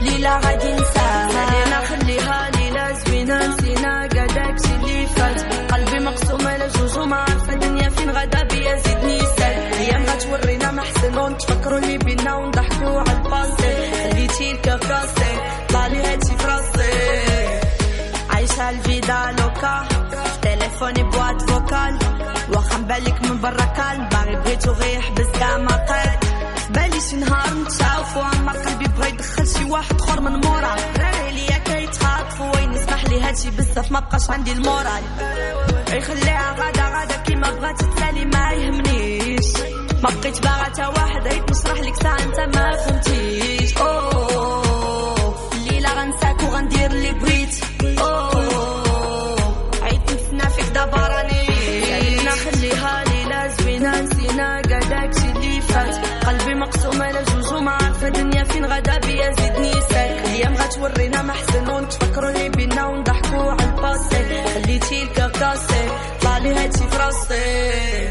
ليلة 0.00 0.38
غادي 0.38 0.72
نساها. 0.72 1.28
خلينا 1.28 1.80
خليها 1.84 2.50
ليلة 2.50 2.92
زوينة. 2.92 3.46
نسينا 3.46 4.06
داكشي 4.06 4.74
اللي 4.74 5.06
فات. 5.06 5.40
قلبي 5.72 5.98
مقسوم 6.04 6.48
على 6.48 6.68
جوج 6.68 6.98
وما 6.98 7.16
عارفة 7.16 7.52
الدنيا 7.52 7.88
فين 7.88 8.10
غدا 8.10 8.42
بيا 8.42 8.76
زيدني 8.76 9.20
سال 9.20 9.56
أيام 9.80 10.04
غتورينا 10.06 10.70
محسن 10.70 11.18
ونتفكروا 11.18 11.78
اللي 11.78 11.98
بينا 11.98 12.34
ونضحكوا 12.34 13.00
على 13.00 13.12
الباسي 13.12 13.92
خليتي 14.02 14.50
الكاكاسي 14.50 15.32
طلع 15.68 15.86
لي 15.86 16.02
هاتي 16.02 16.36
في 16.38 16.46
راسي 16.46 16.90
عايشة 18.30 18.70
الفيدا 18.70 19.34
لوكا 19.38 19.88
تليفوني 20.42 21.02
بوات 21.02 21.50
فوكال. 21.50 21.98
واخا 22.52 22.78
بالك 22.78 23.22
من 23.24 23.40
برا 23.40 23.64
كان. 23.76 24.08
باغي 24.08 24.36
بغيتو 24.36 24.72
غير 24.72 24.98
يحبس 24.98 25.38
كاع 25.38 25.56
ما 25.56 25.76
طير 25.88 26.19
شي 27.00 27.16
نهار 27.16 27.54
نتشافوا 27.54 28.22
اما 28.22 28.52
قلبي 28.52 28.84
بغا 28.88 29.06
يدخل 29.06 29.46
شي 29.48 29.64
واحد 29.64 30.00
آخر 30.00 30.20
من 30.20 30.32
مورا. 30.32 30.74
راه 30.98 31.30
ليا 31.30 31.58
كيتخاطفوا 31.58 32.56
وين 32.56 32.72
يسمح 32.72 33.04
لي 33.04 33.20
هادشي 33.20 33.50
بزاف 33.50 33.92
ما 33.92 34.00
بقاش 34.00 34.30
عندي 34.30 34.52
المورال 34.52 35.02
يخليها 35.92 36.54
غادا 36.58 36.82
غادا 36.82 37.16
كيما 37.16 37.50
بغات 37.50 37.84
تسالي 37.84 38.24
ما 38.24 38.52
يهمنيش. 38.52 39.46
ما 40.02 40.10
بقيت 40.10 40.42
باغا 40.42 40.68
تا 40.68 40.86
واحد 40.86 41.26
هيك 41.26 41.50
نشرح 41.50 41.80
لك 41.80 42.02
ساعه 42.02 42.18
انت 42.18 42.56
ما 42.56 42.76
فهمتيش. 42.76 43.74
ساك 60.70 60.78
الأيام 60.78 60.92
غتورينا 60.92 61.22
محسن 61.22 61.68
ونتفكروا 61.68 62.30
اللي 62.30 62.48
بينا 62.48 62.86
ونضحكوا 62.86 63.50
على 63.52 63.64
الباسي 63.64 64.44
خليتي 64.54 65.02
الكاكاسي 65.02 65.88
طلع 66.22 66.38
لي 66.38 66.54
هاتي 66.54 66.78
في 66.88 66.96
راسي 66.96 68.10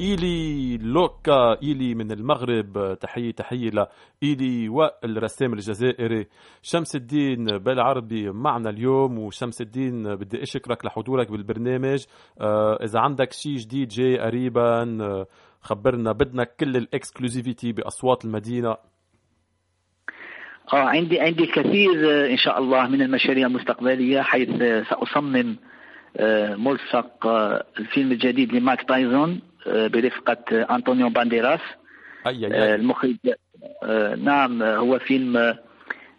إيلي 0.00 0.45
لوكا 0.96 1.62
إيلي 1.62 1.94
من 1.94 2.12
المغرب. 2.12 2.98
تحية 3.00 3.30
تحية 3.30 3.70
لإيلي 3.70 4.68
والرسام 4.68 5.52
الجزائري. 5.52 6.26
شمس 6.62 6.96
الدين 6.96 7.44
بالعربي 7.44 8.30
معنا 8.30 8.70
اليوم 8.70 9.18
وشمس 9.18 9.60
الدين 9.60 10.16
بدي 10.16 10.42
أشكرك 10.42 10.84
لحضورك 10.84 11.30
بالبرنامج. 11.30 12.04
آه، 12.40 12.78
إذا 12.84 13.00
عندك 13.00 13.32
شيء 13.32 13.56
جديد 13.56 13.88
جاي 13.88 14.18
قريبا 14.18 14.98
آه، 15.00 15.26
خبرنا. 15.60 16.12
بدنا 16.12 16.44
كل 16.44 16.76
الإكسكلوزيفيتي 16.76 17.72
بأصوات 17.72 18.24
المدينة. 18.24 18.76
آه 20.72 20.88
عندي 20.88 21.20
عندي 21.20 21.44
الكثير 21.44 21.90
آه، 22.10 22.30
إن 22.30 22.36
شاء 22.36 22.58
الله 22.58 22.88
من 22.88 23.02
المشاريع 23.02 23.46
المستقبلية 23.46 24.22
حيث 24.22 24.62
آه، 24.62 24.82
آه، 26.16 26.54
ملصق 26.56 27.26
آه، 27.26 27.64
الفيلم 27.78 28.12
الجديد 28.12 28.52
لمايك 28.52 28.82
تايزون. 28.82 29.40
آه، 29.66 29.86
برفقة 29.86 30.36
آه، 30.52 30.74
أنطونيو 30.74 31.08
بانديراس. 31.08 31.60
أي 32.26 32.46
آه، 32.46 32.74
المخرج 32.74 33.16
نعم 34.24 34.62
هو 34.62 34.98
فيلم 34.98 35.56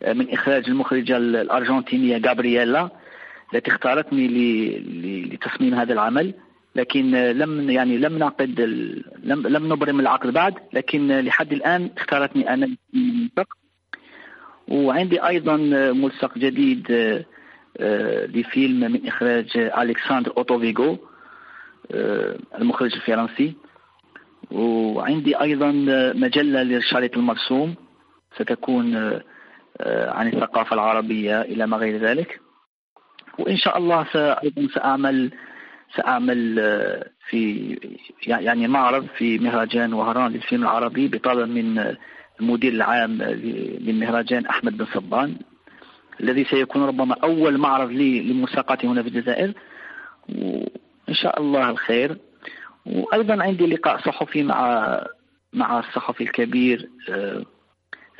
من 0.08 0.30
إخراج 0.34 0.70
المخرجة 0.70 1.18
ال- 1.18 1.36
الأرجنتينية 1.36 2.22
غابرييلا 2.28 2.90
التي 3.54 3.72
اختارتني 3.72 4.28
لتصميم 5.32 5.74
هذا 5.74 5.94
العمل. 5.94 6.34
لكن 6.76 7.12
لم 7.12 7.70
يعني 7.70 7.98
لم 7.98 8.18
نعقد 8.18 8.62
لم 9.24 9.48
لم 9.48 9.74
نبرم 9.74 10.00
العقد 10.00 10.34
بعد. 10.34 10.54
لكن 10.74 11.20
لحد 11.20 11.54
الآن 11.54 11.90
اختارتني 11.98 12.54
أنا 12.54 12.68
للملصق 12.94 13.58
وعندي 14.68 15.28
أيضا 15.28 15.56
ملصق 15.92 16.38
جديد 16.38 16.92
لفيلم 18.36 18.92
من 18.92 19.08
إخراج 19.08 19.58
ألكسندر 19.58 20.34
أوتوفيغو. 20.38 20.98
المخرج 22.62 22.94
الفرنسي. 22.96 23.56
وعندي 24.52 25.42
أيضا 25.42 25.86
آه، 25.90 26.14
مجلة 26.14 26.64
للشريط 26.64 27.18
المرسوم. 27.18 27.76
ستكون 28.36 28.96
آه، 28.96 29.22
آه، 29.82 30.12
عن 30.12 30.28
الثقافة 30.28 30.74
العربية 30.74 31.42
إلى 31.42 31.68
ما 31.68 31.78
غير 31.78 31.98
ذلك. 31.98 32.40
وإن 33.40 33.58
شاء 33.58 33.78
الله 33.78 34.04
س- 34.04 34.16
أيضا 34.16 34.68
سأعمل 34.74 35.32
سأعمل 35.96 36.60
آه، 36.60 37.10
في 37.30 37.76
يعني 38.28 38.68
معرض 38.68 39.06
في 39.18 39.40
مهرجان 39.40 39.94
وهران 39.94 40.32
للفيلم 40.32 40.64
العربي 40.64 41.08
بطلب 41.08 41.50
من 41.50 41.78
آه، 41.80 41.98
المدير 42.42 42.74
العام 42.74 43.12
للمهرجان 43.22 44.46
أحمد 44.46 44.78
بن 44.78 44.86
صبان 44.94 45.36
الذي 46.22 46.44
سيكون 46.44 46.84
ربما 46.84 47.16
أول 47.24 47.58
معرض 47.58 47.90
لي 47.92 48.20
للمساقات 48.22 48.86
هنا 48.86 49.04
في 49.04 49.10
الجزائر. 49.10 49.54
وان 51.08 51.16
شاء 51.16 51.42
الله 51.42 51.70
الخير 51.70 52.18
وأيضا 52.86 53.44
عندي 53.44 53.66
لقاء 53.66 53.98
صحفي 53.98 54.44
مع 54.44 55.02
مع 55.54 55.80
الصحفي 55.80 56.24
الكبير 56.24 56.90
آه، 57.10 57.46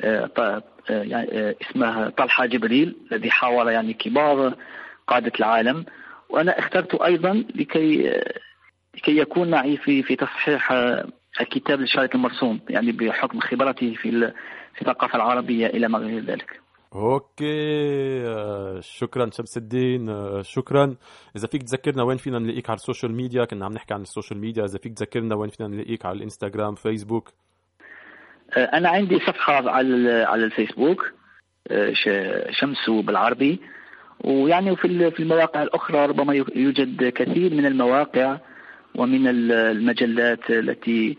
آه، 0.00 0.30
آه، 0.38 0.62
يعني 0.90 1.54
اسمه 1.62 2.08
طلحة 2.10 2.46
جبريل 2.46 2.96
الذي 3.12 3.30
حاور 3.30 3.70
يعني 3.70 3.92
كبار 3.92 4.54
قادة 5.06 5.32
العالم 5.38 5.84
وأنا 6.28 6.58
اخترته 6.58 7.06
أيضا 7.06 7.44
لكي 7.54 8.20
لكي 8.94 9.18
يكون 9.18 9.50
معي 9.50 9.76
في 9.76 10.02
في 10.02 10.16
تصحيح 10.16 10.72
الكتاب 11.40 11.80
للشريط 11.80 12.14
المرسوم 12.14 12.60
يعني 12.68 12.92
بحكم 12.92 13.40
خبرته 13.40 13.94
في 13.94 14.32
الثقافة 14.80 15.16
العربية 15.16 15.66
إلى 15.66 15.88
ما 15.88 15.98
غير 15.98 16.24
ذلك. 16.24 16.67
okay 16.94 18.26
آه، 18.26 18.80
شكرا 18.80 19.30
شمس 19.32 19.56
الدين 19.56 20.08
آه، 20.08 20.42
شكرا. 20.42 20.96
إذا 21.36 21.46
فيك 21.46 21.62
تذكرنا 21.62 22.02
وين 22.02 22.16
فينا 22.16 22.38
نلاقيك 22.38 22.70
على 22.70 22.76
ال 22.76 22.81
social 22.81 23.12
media 23.14 23.44
كنا 23.44 23.64
عم 23.64 23.72
نحكي 23.72 23.94
عن 23.94 24.02
ال 24.02 24.07
social 24.07 24.40
media. 24.40 24.64
إذا 24.64 24.78
فيك 24.78 24.94
تذكرنا 24.94 25.34
وين 25.34 25.50
فينا 25.50 25.68
نلاقيك 25.68 26.06
على 26.06 26.16
الإنستغرام 26.16 26.74
فيسبوك. 26.74 27.32
آه، 28.56 28.64
أنا 28.64 28.88
عندي 28.88 29.18
صفحة 29.18 29.52
على 29.70 30.12
على 30.28 30.44
الفيسبوك 30.44 31.12
ش- 31.92 32.58
شمسو 32.60 33.02
بالعربي. 33.02 33.60
ويعني 34.24 34.76
في 34.76 34.84
ال- 34.84 35.12
في 35.12 35.20
المواقع 35.20 35.62
الأخرى 35.62 36.06
ربما 36.06 36.34
يو- 36.34 36.44
يوجد 36.56 37.08
كثير 37.08 37.54
من 37.54 37.66
المواقع 37.66 38.38
ومن 38.94 39.26
ال- 39.28 39.52
المجلات 39.52 40.50
التي 40.50 41.18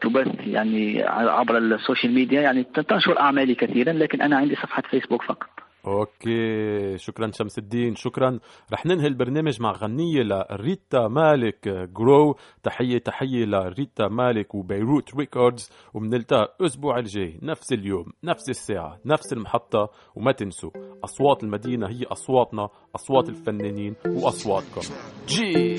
تبث 0.00 0.46
يعني 0.46 1.02
عبر 1.08 1.58
ال 1.58 1.66
social 1.66 2.14
media 2.14 2.40
يعني 2.40 2.64
تنشر 2.64 3.20
أعمالي 3.20 3.54
كثيرا 3.54 3.92
لكن 3.92 4.22
أنا 4.22 4.36
عندي 4.36 4.54
صفحة 4.54 4.82
فيسبوك 4.90 5.22
فقط. 5.22 5.48
okay 5.86 6.98
شكرا 6.98 7.30
شمس 7.30 7.58
الدين 7.58 7.94
شكرا. 7.94 8.38
رح 8.72 8.86
ننهي 8.86 9.06
البرنامج 9.06 9.62
مع 9.62 9.72
غنية 9.72 10.22
لريتا 10.22 11.08
مالك 11.08 11.68
جرو 11.68 12.36
تحية 12.62 12.98
تحية 12.98 13.44
لريتا 13.44 14.08
مالك 14.08 14.54
وبيروت 14.54 15.16
ريكوردز 15.16 15.72
وبنلتقى 15.94 16.56
الأسبوع 16.60 16.98
الجاي. 16.98 17.38
نفس 17.42 17.72
اليوم 17.72 18.06
نفس 18.24 18.50
الساعة 18.50 18.98
نفس 19.06 19.32
المحطة 19.32 19.90
وما 20.14 20.32
تنسوا 20.32 20.70
أصوات 21.04 21.44
المدينة 21.44 21.88
هي 21.88 22.04
أصواتنا 22.04 22.68
أصوات 22.94 23.28
الفنانين 23.28 23.94
وأصواتكم. 24.06 24.94
جي 25.28 25.76